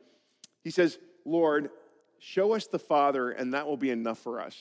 He 0.63 0.71
says, 0.71 0.97
Lord, 1.25 1.69
show 2.21 2.53
us 2.53 2.67
the 2.67 2.79
Father, 2.79 3.31
and 3.31 3.53
that 3.53 3.67
will 3.67 3.77
be 3.77 3.89
enough 3.89 4.19
for 4.19 4.39
us. 4.39 4.55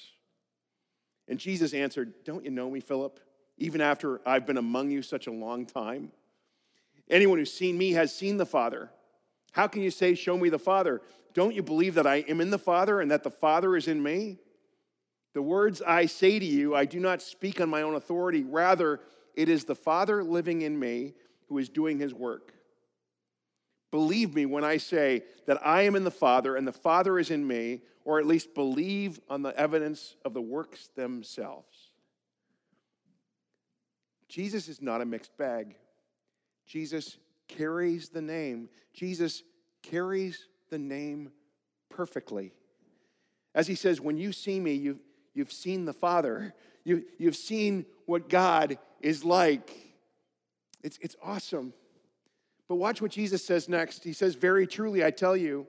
And 1.29 1.39
Jesus 1.39 1.75
answered, 1.75 2.15
Don't 2.25 2.45
you 2.45 2.51
know 2.51 2.69
me, 2.69 2.81
Philip? 2.81 3.21
Even 3.59 3.83
after 3.83 4.21
I've 4.27 4.47
been 4.47 4.57
among 4.57 4.91
you 4.91 5.03
such 5.03 5.27
a 5.27 5.31
long 5.31 5.67
time? 5.67 6.11
Anyone 7.09 7.39
who's 7.39 7.53
seen 7.53 7.77
me 7.77 7.93
has 7.93 8.15
seen 8.15 8.39
the 8.39 8.47
Father. 8.47 8.91
How 9.53 9.67
can 9.67 9.83
you 9.83 9.91
say, 9.91 10.15
Show 10.15 10.37
me 10.39 10.49
the 10.49 10.59
Father? 10.59 11.03
Don't 11.35 11.55
you 11.55 11.63
believe 11.63 11.95
that 11.95 12.07
I 12.07 12.17
am 12.17 12.41
in 12.41 12.51
the 12.51 12.59
Father 12.59 13.01
and 13.01 13.11
that 13.11 13.23
the 13.23 13.31
Father 13.31 13.77
is 13.77 13.87
in 13.87 14.03
me? 14.03 14.39
The 15.35 15.43
words 15.43 15.83
I 15.83 16.07
say 16.07 16.39
to 16.39 16.45
you, 16.45 16.75
I 16.75 16.87
do 16.87 16.99
not 16.99 17.23
speak 17.23 17.61
on 17.61 17.69
my 17.69 17.83
own 17.83 17.95
authority. 17.95 18.43
Rather, 18.43 19.01
it 19.37 19.49
is 19.49 19.65
the 19.65 19.77
Father 19.77 20.25
living 20.25 20.63
in 20.63 20.77
me 20.77 21.15
who 21.49 21.59
is 21.59 21.69
doing 21.69 21.99
his 21.99 22.15
work. 22.15 22.55
Believe 23.91 24.35
me 24.35 24.47
when 24.47 24.65
I 24.65 24.77
say 24.77 25.25
that 25.47 25.65
I 25.67 25.83
am 25.83 25.97
in 25.97 26.05
the 26.05 26.11
Father 26.11 26.57
and 26.57 26.67
the 26.67 26.73
Father 26.73 27.19
is 27.19 27.31
in 27.31 27.47
me, 27.47 27.83
or 28.05 28.19
at 28.19 28.27
least 28.27 28.55
believe 28.55 29.21
on 29.29 29.43
the 29.43 29.59
evidence 29.59 30.17
of 30.25 30.33
the 30.33 30.41
works 30.41 30.89
themselves. 30.95 31.91
Jesus 34.29 34.69
is 34.69 34.81
not 34.81 35.01
a 35.01 35.05
mixed 35.05 35.37
bag. 35.37 35.75
Jesus 36.67 37.17
carries 37.49 38.11
the 38.11 38.23
name. 38.23 38.69
Jesus 38.95 39.43
carries 39.83 40.47
the 40.71 40.79
name 40.79 41.33
perfectly. 41.89 42.53
As 43.55 43.67
he 43.67 43.75
says, 43.75 44.01
when 44.01 44.17
you 44.17 44.33
see 44.33 44.61
me, 44.61 44.75
you've, 44.75 45.01
you've 45.35 45.53
seen 45.53 45.85
the 45.85 45.93
Father. 45.93 46.55
You, 46.85 47.05
you've 47.19 47.37
seen 47.37 47.87
what 48.07 48.29
God 48.29 48.79
is 49.01 49.25
like. 49.25 49.77
It's, 50.83 50.99
it's 51.03 51.17
awesome. 51.23 51.75
But 52.71 52.77
watch 52.77 53.03
what 53.03 53.11
Jesus 53.11 53.45
says 53.45 53.69
next. 53.69 54.05
He 54.05 54.13
says, 54.13 54.37
Very 54.37 54.65
truly, 54.65 55.05
I 55.05 55.11
tell 55.11 55.37
you, 55.37 55.67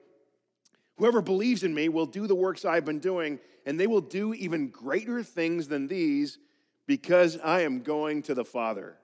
whoever 0.98 1.20
believes 1.20 1.64
in 1.64 1.74
me 1.74 1.90
will 1.90 2.06
do 2.06 2.28
the 2.28 2.36
works 2.36 2.64
I've 2.64 2.86
been 2.86 3.00
doing, 3.00 3.40
and 3.66 3.80
they 3.80 3.88
will 3.88 4.02
do 4.02 4.36
even 4.36 4.68
greater 4.68 5.24
things 5.24 5.68
than 5.68 5.88
these 5.88 6.38
because 6.86 7.40
I 7.44 7.62
am 7.62 7.82
going 7.82 8.22
to 8.24 8.36
the 8.36 8.46
Father. 8.46 9.00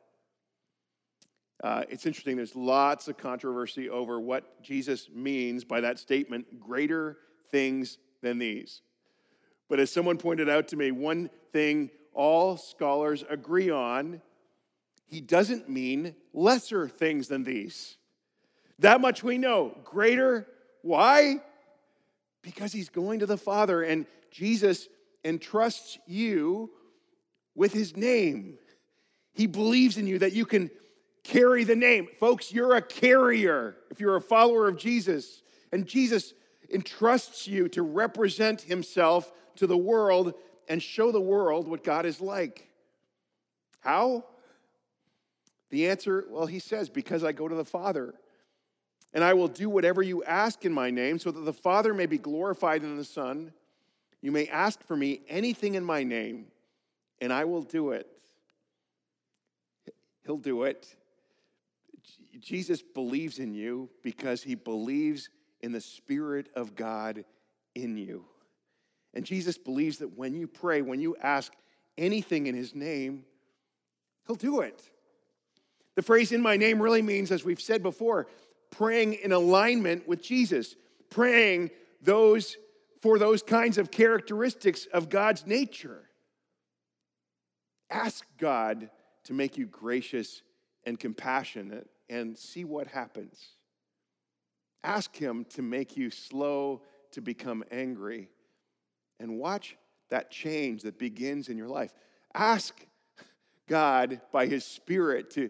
Uh, 1.64 1.86
it's 1.90 2.06
interesting, 2.06 2.38
there's 2.38 2.56
lots 2.56 3.08
of 3.08 3.18
controversy 3.18 3.90
over 3.90 4.20
what 4.20 4.62
Jesus 4.62 5.10
means 5.12 5.64
by 5.64 5.82
that 5.82 5.98
statement 5.98 6.60
greater 6.60 7.18
things 7.50 7.98
than 8.22 8.38
these. 8.38 8.84
But 9.70 9.80
as 9.80 9.92
someone 9.92 10.20
pointed 10.20 10.50
out 10.50 10.68
to 10.68 10.76
me, 10.76 10.92
one 10.92 11.32
thing 11.52 11.90
all 12.14 12.58
scholars 12.58 13.24
agree 13.28 13.72
on 13.72 14.22
he 15.08 15.22
doesn't 15.22 15.70
mean 15.70 16.16
lesser 16.38 16.88
things 16.88 17.28
than 17.28 17.44
these. 17.44 17.98
That 18.80 19.02
much 19.02 19.24
we 19.24 19.38
know. 19.38 19.76
Greater, 19.84 20.48
why? 20.84 21.42
Because 22.44 22.72
he's 22.72 22.90
going 22.90 23.20
to 23.20 23.26
the 23.26 23.38
Father, 23.38 23.82
and 23.82 24.06
Jesus 24.30 24.88
entrusts 25.26 25.98
you 26.06 26.70
with 27.56 27.74
his 27.74 27.98
name. 27.98 28.60
He 29.34 29.48
believes 29.48 29.98
in 29.98 30.06
you 30.06 30.20
that 30.20 30.34
you 30.34 30.46
can 30.46 30.70
carry 31.24 31.64
the 31.64 31.76
name. 31.76 32.08
Folks, 32.20 32.54
you're 32.54 32.76
a 32.76 32.82
carrier 32.82 33.76
if 33.90 34.00
you're 34.00 34.16
a 34.16 34.22
follower 34.22 34.68
of 34.68 34.78
Jesus. 34.78 35.42
And 35.72 35.86
Jesus 35.86 36.34
entrusts 36.70 37.48
you 37.48 37.68
to 37.70 37.82
represent 37.82 38.62
himself 38.62 39.32
to 39.56 39.68
the 39.68 39.78
world 39.78 40.34
and 40.70 40.82
show 40.82 41.12
the 41.12 41.20
world 41.20 41.68
what 41.68 41.84
God 41.84 42.06
is 42.06 42.22
like. 42.22 42.70
How? 43.80 44.24
The 45.70 45.88
answer, 45.88 46.26
well, 46.30 46.46
he 46.46 46.60
says, 46.60 46.90
because 46.90 47.24
I 47.24 47.32
go 47.32 47.48
to 47.48 47.56
the 47.56 47.66
Father. 47.66 48.14
And 49.14 49.24
I 49.24 49.34
will 49.34 49.48
do 49.48 49.70
whatever 49.70 50.02
you 50.02 50.24
ask 50.24 50.66
in 50.66 50.74
my 50.74 50.92
name, 50.92 51.18
so 51.20 51.32
that 51.32 51.42
the 51.42 51.54
Father 51.54 51.94
may 51.94 52.06
be 52.06 52.18
glorified 52.18 52.84
in 52.84 52.98
the 52.98 53.04
Son. 53.04 53.54
You 54.22 54.32
may 54.32 54.48
ask 54.48 54.84
for 54.84 54.98
me 54.98 55.22
anything 55.28 55.76
in 55.76 55.84
my 55.84 56.04
name, 56.04 56.48
and 57.22 57.32
I 57.32 57.46
will 57.46 57.64
do 57.64 57.92
it. 57.92 58.08
He'll 60.26 60.38
do 60.38 60.64
it. 60.64 60.94
Jesus 62.40 62.82
believes 62.82 63.40
in 63.40 63.54
you 63.54 63.90
because 64.04 64.44
he 64.44 64.56
believes 64.56 65.30
in 65.62 65.72
the 65.72 65.82
Spirit 65.82 66.50
of 66.56 66.76
God 66.76 67.26
in 67.76 67.98
you. 67.98 68.26
And 69.14 69.26
Jesus 69.26 69.58
believes 69.58 69.98
that 70.00 70.18
when 70.18 70.36
you 70.36 70.48
pray, 70.48 70.82
when 70.82 71.00
you 71.00 71.16
ask 71.22 71.54
anything 71.98 72.48
in 72.48 72.56
his 72.56 72.76
name, 72.76 73.24
he'll 74.28 74.36
do 74.36 74.62
it. 74.62 74.84
The 75.98 76.04
phrase 76.04 76.32
in 76.32 76.44
my 76.44 76.58
name 76.58 76.80
really 76.80 77.02
means, 77.02 77.32
as 77.32 77.44
we've 77.44 77.60
said 77.60 77.82
before, 77.82 78.28
praying 78.70 79.16
in 79.16 79.32
alignment 79.32 80.08
with 80.08 80.22
Jesus, 80.22 80.76
praying 81.10 81.72
those 82.04 82.56
for 83.02 83.18
those 83.18 83.42
kinds 83.42 83.80
of 83.80 83.90
characteristics 83.90 84.86
of 84.94 85.10
God's 85.10 85.48
nature. 85.48 86.04
Ask 87.90 88.24
God 88.38 88.92
to 89.24 89.34
make 89.34 89.58
you 89.58 89.66
gracious 89.66 90.44
and 90.86 91.00
compassionate 91.00 91.90
and 92.12 92.38
see 92.38 92.64
what 92.64 92.86
happens. 92.86 93.44
Ask 94.84 95.16
Him 95.16 95.46
to 95.56 95.64
make 95.64 95.98
you 95.98 96.12
slow 96.12 96.84
to 97.14 97.22
become 97.22 97.64
angry 97.72 98.30
and 99.20 99.40
watch 99.40 99.76
that 100.12 100.30
change 100.30 100.84
that 100.84 101.00
begins 101.00 101.50
in 101.50 101.58
your 101.58 101.70
life. 101.70 101.92
Ask 102.36 102.86
God 103.68 104.22
by 104.32 104.46
His 104.46 104.64
Spirit 104.64 105.32
to, 105.32 105.50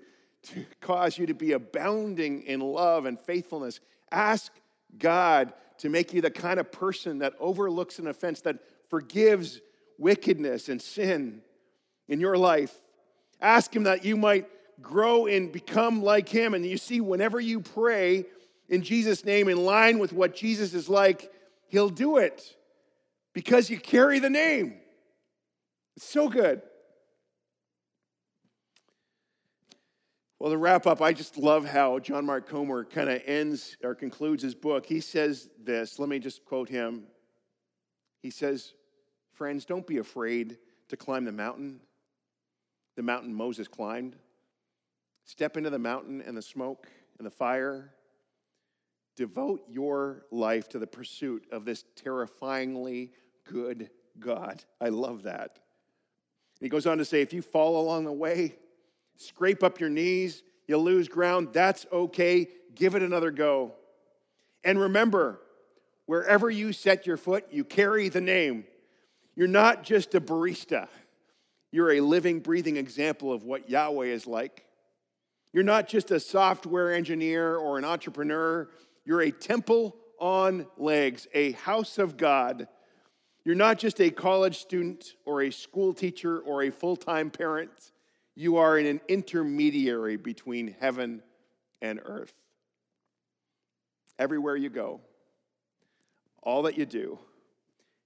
to 0.53 0.65
cause 0.81 1.17
you 1.17 1.25
to 1.27 1.33
be 1.33 1.53
abounding 1.53 2.43
in 2.43 2.59
love 2.59 3.05
and 3.05 3.19
faithfulness. 3.19 3.79
Ask 4.11 4.51
God 4.97 5.53
to 5.79 5.89
make 5.89 6.13
you 6.13 6.21
the 6.21 6.31
kind 6.31 6.59
of 6.59 6.71
person 6.71 7.19
that 7.19 7.33
overlooks 7.39 7.99
an 7.99 8.07
offense, 8.07 8.41
that 8.41 8.59
forgives 8.89 9.61
wickedness 9.97 10.69
and 10.69 10.81
sin 10.81 11.41
in 12.07 12.19
your 12.19 12.37
life. 12.37 12.73
Ask 13.41 13.75
Him 13.75 13.83
that 13.83 14.05
you 14.05 14.17
might 14.17 14.47
grow 14.81 15.25
and 15.27 15.51
become 15.51 16.03
like 16.03 16.29
Him. 16.29 16.53
And 16.53 16.65
you 16.65 16.77
see, 16.77 17.01
whenever 17.01 17.39
you 17.39 17.59
pray 17.59 18.25
in 18.69 18.81
Jesus' 18.81 19.25
name 19.25 19.49
in 19.49 19.63
line 19.63 19.99
with 19.99 20.13
what 20.13 20.35
Jesus 20.35 20.73
is 20.73 20.89
like, 20.89 21.31
He'll 21.67 21.89
do 21.89 22.17
it 22.17 22.55
because 23.33 23.69
you 23.69 23.77
carry 23.79 24.19
the 24.19 24.29
name. 24.29 24.75
It's 25.95 26.05
so 26.05 26.29
good. 26.29 26.61
Well, 30.39 30.51
to 30.51 30.57
wrap 30.57 30.85
up, 30.85 31.01
I 31.01 31.13
just 31.13 31.37
love 31.37 31.65
how 31.65 31.97
John 31.97 32.25
Mark 32.25 32.47
Comer 32.47 32.85
kind 32.85 33.09
of 33.09 33.21
ends 33.25 33.75
or 33.83 33.95
concludes 33.95 34.43
his 34.43 34.53
book. 34.53 34.85
He 34.85 34.99
says 34.99 35.49
this, 35.63 35.97
let 35.97 36.09
me 36.09 36.19
just 36.19 36.45
quote 36.45 36.69
him. 36.69 37.05
He 38.21 38.29
says, 38.29 38.73
Friends, 39.33 39.65
don't 39.65 39.85
be 39.85 39.97
afraid 39.97 40.57
to 40.89 40.97
climb 40.97 41.25
the 41.25 41.31
mountain, 41.31 41.79
the 42.95 43.03
mountain 43.03 43.33
Moses 43.33 43.67
climbed. 43.67 44.15
Step 45.25 45.57
into 45.57 45.69
the 45.69 45.79
mountain 45.79 46.21
and 46.21 46.37
the 46.37 46.41
smoke 46.41 46.87
and 47.17 47.25
the 47.25 47.31
fire. 47.31 47.93
Devote 49.15 49.63
your 49.69 50.25
life 50.31 50.69
to 50.69 50.79
the 50.79 50.87
pursuit 50.87 51.45
of 51.51 51.65
this 51.65 51.83
terrifyingly 51.95 53.11
good 53.43 53.89
God. 54.19 54.63
I 54.79 54.89
love 54.89 55.23
that. 55.23 55.59
He 56.59 56.69
goes 56.69 56.87
on 56.87 56.97
to 56.97 57.05
say 57.05 57.21
if 57.21 57.33
you 57.33 57.41
fall 57.41 57.81
along 57.81 58.05
the 58.05 58.11
way, 58.11 58.55
scrape 59.17 59.63
up 59.63 59.79
your 59.79 59.89
knees, 59.89 60.43
you 60.67 60.77
lose 60.77 61.07
ground, 61.07 61.49
that's 61.53 61.85
okay. 61.91 62.47
Give 62.75 62.95
it 62.95 63.01
another 63.01 63.31
go. 63.31 63.73
And 64.63 64.79
remember, 64.79 65.39
wherever 66.05 66.49
you 66.49 66.73
set 66.73 67.07
your 67.07 67.17
foot, 67.17 67.45
you 67.51 67.63
carry 67.63 68.09
the 68.09 68.21
name. 68.21 68.65
You're 69.35 69.47
not 69.47 69.83
just 69.83 70.15
a 70.15 70.21
barista, 70.21 70.87
you're 71.71 71.93
a 71.93 72.01
living, 72.01 72.39
breathing 72.39 72.77
example 72.77 73.31
of 73.31 73.43
what 73.43 73.69
Yahweh 73.69 74.07
is 74.07 74.25
like. 74.25 74.65
You're 75.53 75.63
not 75.63 75.87
just 75.87 76.11
a 76.11 76.19
software 76.19 76.93
engineer 76.93 77.55
or 77.55 77.77
an 77.77 77.85
entrepreneur, 77.85 78.69
you're 79.05 79.21
a 79.21 79.31
temple 79.31 79.95
on 80.19 80.67
legs, 80.77 81.27
a 81.33 81.51
house 81.53 81.97
of 81.97 82.17
God. 82.17 82.67
You're 83.45 83.55
not 83.55 83.77
just 83.77 84.01
a 84.01 84.09
college 84.09 84.57
student 84.57 85.15
or 85.25 85.43
a 85.43 85.51
school 85.51 85.93
teacher 85.93 86.39
or 86.39 86.63
a 86.63 86.69
full 86.69 86.97
time 86.97 87.29
parent. 87.29 87.91
You 88.37 88.57
are 88.57 88.77
in 88.77 88.85
an 88.85 89.01
intermediary 89.07 90.15
between 90.15 90.75
heaven 90.79 91.23
and 91.81 91.99
earth. 92.05 92.35
Everywhere 94.19 94.55
you 94.55 94.69
go, 94.69 95.01
all 96.43 96.61
that 96.61 96.77
you 96.77 96.85
do, 96.85 97.17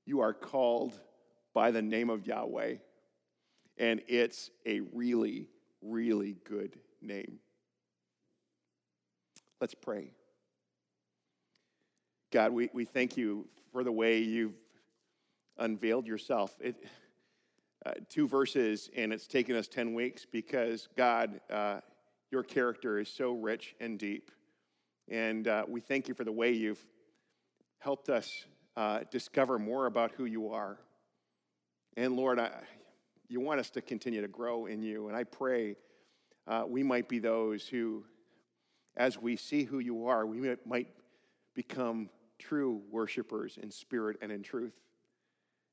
you 0.06 0.22
are 0.22 0.34
called 0.34 0.98
by 1.54 1.72
the 1.72 1.82
name 1.82 2.10
of 2.10 2.26
Yahweh. 2.26 2.76
And 3.78 4.02
it's 4.08 4.50
a 4.66 4.80
really, 4.94 5.50
really 5.82 6.38
good 6.46 6.80
name. 7.02 7.40
Let's 9.60 9.76
pray. 9.76 10.14
God, 12.32 12.54
we, 12.54 12.70
we 12.74 12.86
thank 12.86 13.18
you 13.18 13.50
for 13.74 13.84
the 13.84 13.92
way 13.92 14.20
you've 14.20 14.56
unveiled 15.58 16.08
yourself. 16.08 16.56
It, 16.62 16.78
uh, 17.86 17.94
two 18.10 18.28
verses, 18.28 18.90
and 18.96 19.12
it's 19.12 19.28
taken 19.28 19.56
us 19.56 19.68
10 19.68 19.94
weeks 19.94 20.26
because, 20.26 20.88
God, 20.96 21.40
uh, 21.50 21.80
your 22.32 22.44
character 22.44 23.00
is 23.00 23.10
so 23.10 23.34
rich 23.34 23.76
and 23.80 23.98
deep. 23.98 24.32
And 25.10 25.48
uh, 25.48 25.66
we 25.68 25.82
thank 25.82 26.08
you 26.08 26.14
for 26.14 26.24
the 26.24 26.32
way 26.32 26.52
you've 26.52 26.84
helped 27.80 28.10
us 28.10 28.46
uh, 28.78 29.00
discover 29.10 29.58
more 29.58 29.88
about 29.88 30.12
who 30.12 30.26
you 30.26 30.52
are. 30.52 30.78
And 31.98 32.16
Lord, 32.16 32.40
I, 32.40 32.52
you 33.28 33.40
want 33.40 33.60
us 33.60 33.70
to 33.72 33.82
continue 33.82 34.22
to 34.22 34.28
grow 34.28 34.68
in 34.68 34.84
you. 34.84 35.08
And 35.08 35.18
I 35.18 35.24
pray 35.24 35.76
uh, 36.48 36.64
we 36.68 36.84
might 36.84 37.10
be 37.10 37.20
those 37.20 37.68
who, 37.68 38.04
as 38.96 39.18
we 39.18 39.36
see 39.36 39.64
who 39.64 39.80
you 39.80 40.06
are, 40.08 40.26
we 40.26 40.56
might 40.66 40.88
become 41.56 42.10
true 42.40 42.82
worshipers 42.90 43.58
in 43.62 43.72
spirit 43.72 44.18
and 44.22 44.32
in 44.32 44.44
truth 44.44 44.74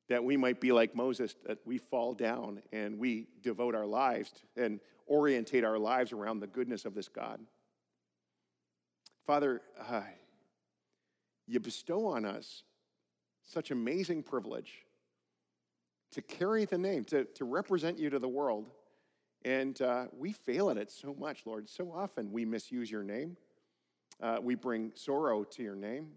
that 0.08 0.24
we 0.24 0.36
might 0.36 0.60
be 0.60 0.72
like 0.72 0.94
Moses, 0.94 1.34
that 1.46 1.58
we 1.64 1.78
fall 1.78 2.14
down 2.14 2.62
and 2.72 2.98
we 2.98 3.26
devote 3.42 3.74
our 3.74 3.86
lives 3.86 4.32
and 4.56 4.80
orientate 5.06 5.64
our 5.64 5.78
lives 5.78 6.12
around 6.12 6.40
the 6.40 6.46
goodness 6.46 6.84
of 6.84 6.94
this 6.94 7.08
God. 7.08 7.40
Father, 9.26 9.60
uh, 9.86 10.00
you 11.46 11.60
bestow 11.60 12.06
on 12.06 12.24
us 12.24 12.62
such 13.42 13.70
amazing 13.70 14.22
privilege 14.22 14.84
to 16.12 16.22
carry 16.22 16.64
the 16.64 16.78
name, 16.78 17.04
to, 17.04 17.24
to 17.24 17.44
represent 17.44 17.98
you 17.98 18.10
to 18.10 18.18
the 18.18 18.28
world. 18.28 18.70
And 19.44 19.80
uh, 19.82 20.06
we 20.16 20.32
fail 20.32 20.70
at 20.70 20.76
it 20.78 20.90
so 20.90 21.14
much, 21.18 21.46
Lord. 21.46 21.68
So 21.68 21.92
often 21.94 22.32
we 22.32 22.44
misuse 22.44 22.90
your 22.90 23.02
name. 23.02 23.36
Uh, 24.20 24.38
we 24.42 24.54
bring 24.54 24.92
sorrow 24.94 25.44
to 25.44 25.62
your 25.62 25.76
name. 25.76 26.08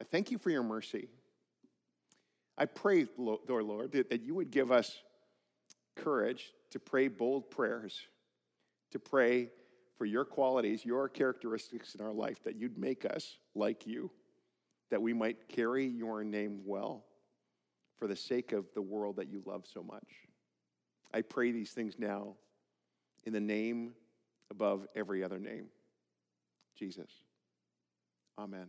I 0.00 0.04
thank 0.04 0.30
you 0.30 0.38
for 0.38 0.50
your 0.50 0.62
mercy. 0.62 1.08
I 2.56 2.66
pray, 2.66 3.06
Lord, 3.16 3.40
Lord, 3.48 3.92
that, 3.92 4.10
that 4.10 4.22
you 4.22 4.34
would 4.34 4.50
give 4.50 4.70
us 4.70 4.98
courage 5.96 6.52
to 6.70 6.78
pray 6.78 7.08
bold 7.08 7.50
prayers, 7.50 7.98
to 8.92 8.98
pray 8.98 9.50
for 9.96 10.04
your 10.04 10.24
qualities, 10.24 10.84
your 10.84 11.08
characteristics 11.08 11.94
in 11.94 12.04
our 12.04 12.12
life, 12.12 12.42
that 12.44 12.56
you'd 12.56 12.78
make 12.78 13.04
us 13.04 13.36
like 13.54 13.86
you, 13.86 14.10
that 14.90 15.00
we 15.00 15.12
might 15.12 15.48
carry 15.48 15.86
your 15.86 16.24
name 16.24 16.60
well 16.64 17.04
for 17.98 18.06
the 18.06 18.16
sake 18.16 18.52
of 18.52 18.66
the 18.74 18.82
world 18.82 19.16
that 19.16 19.28
you 19.28 19.42
love 19.46 19.64
so 19.72 19.82
much. 19.82 20.06
I 21.14 21.22
pray 21.22 21.52
these 21.52 21.70
things 21.70 21.98
now 21.98 22.34
in 23.24 23.32
the 23.32 23.40
name 23.40 23.92
above 24.50 24.86
every 24.96 25.22
other 25.22 25.38
name, 25.38 25.66
Jesus. 26.76 27.10
Amen. 28.38 28.68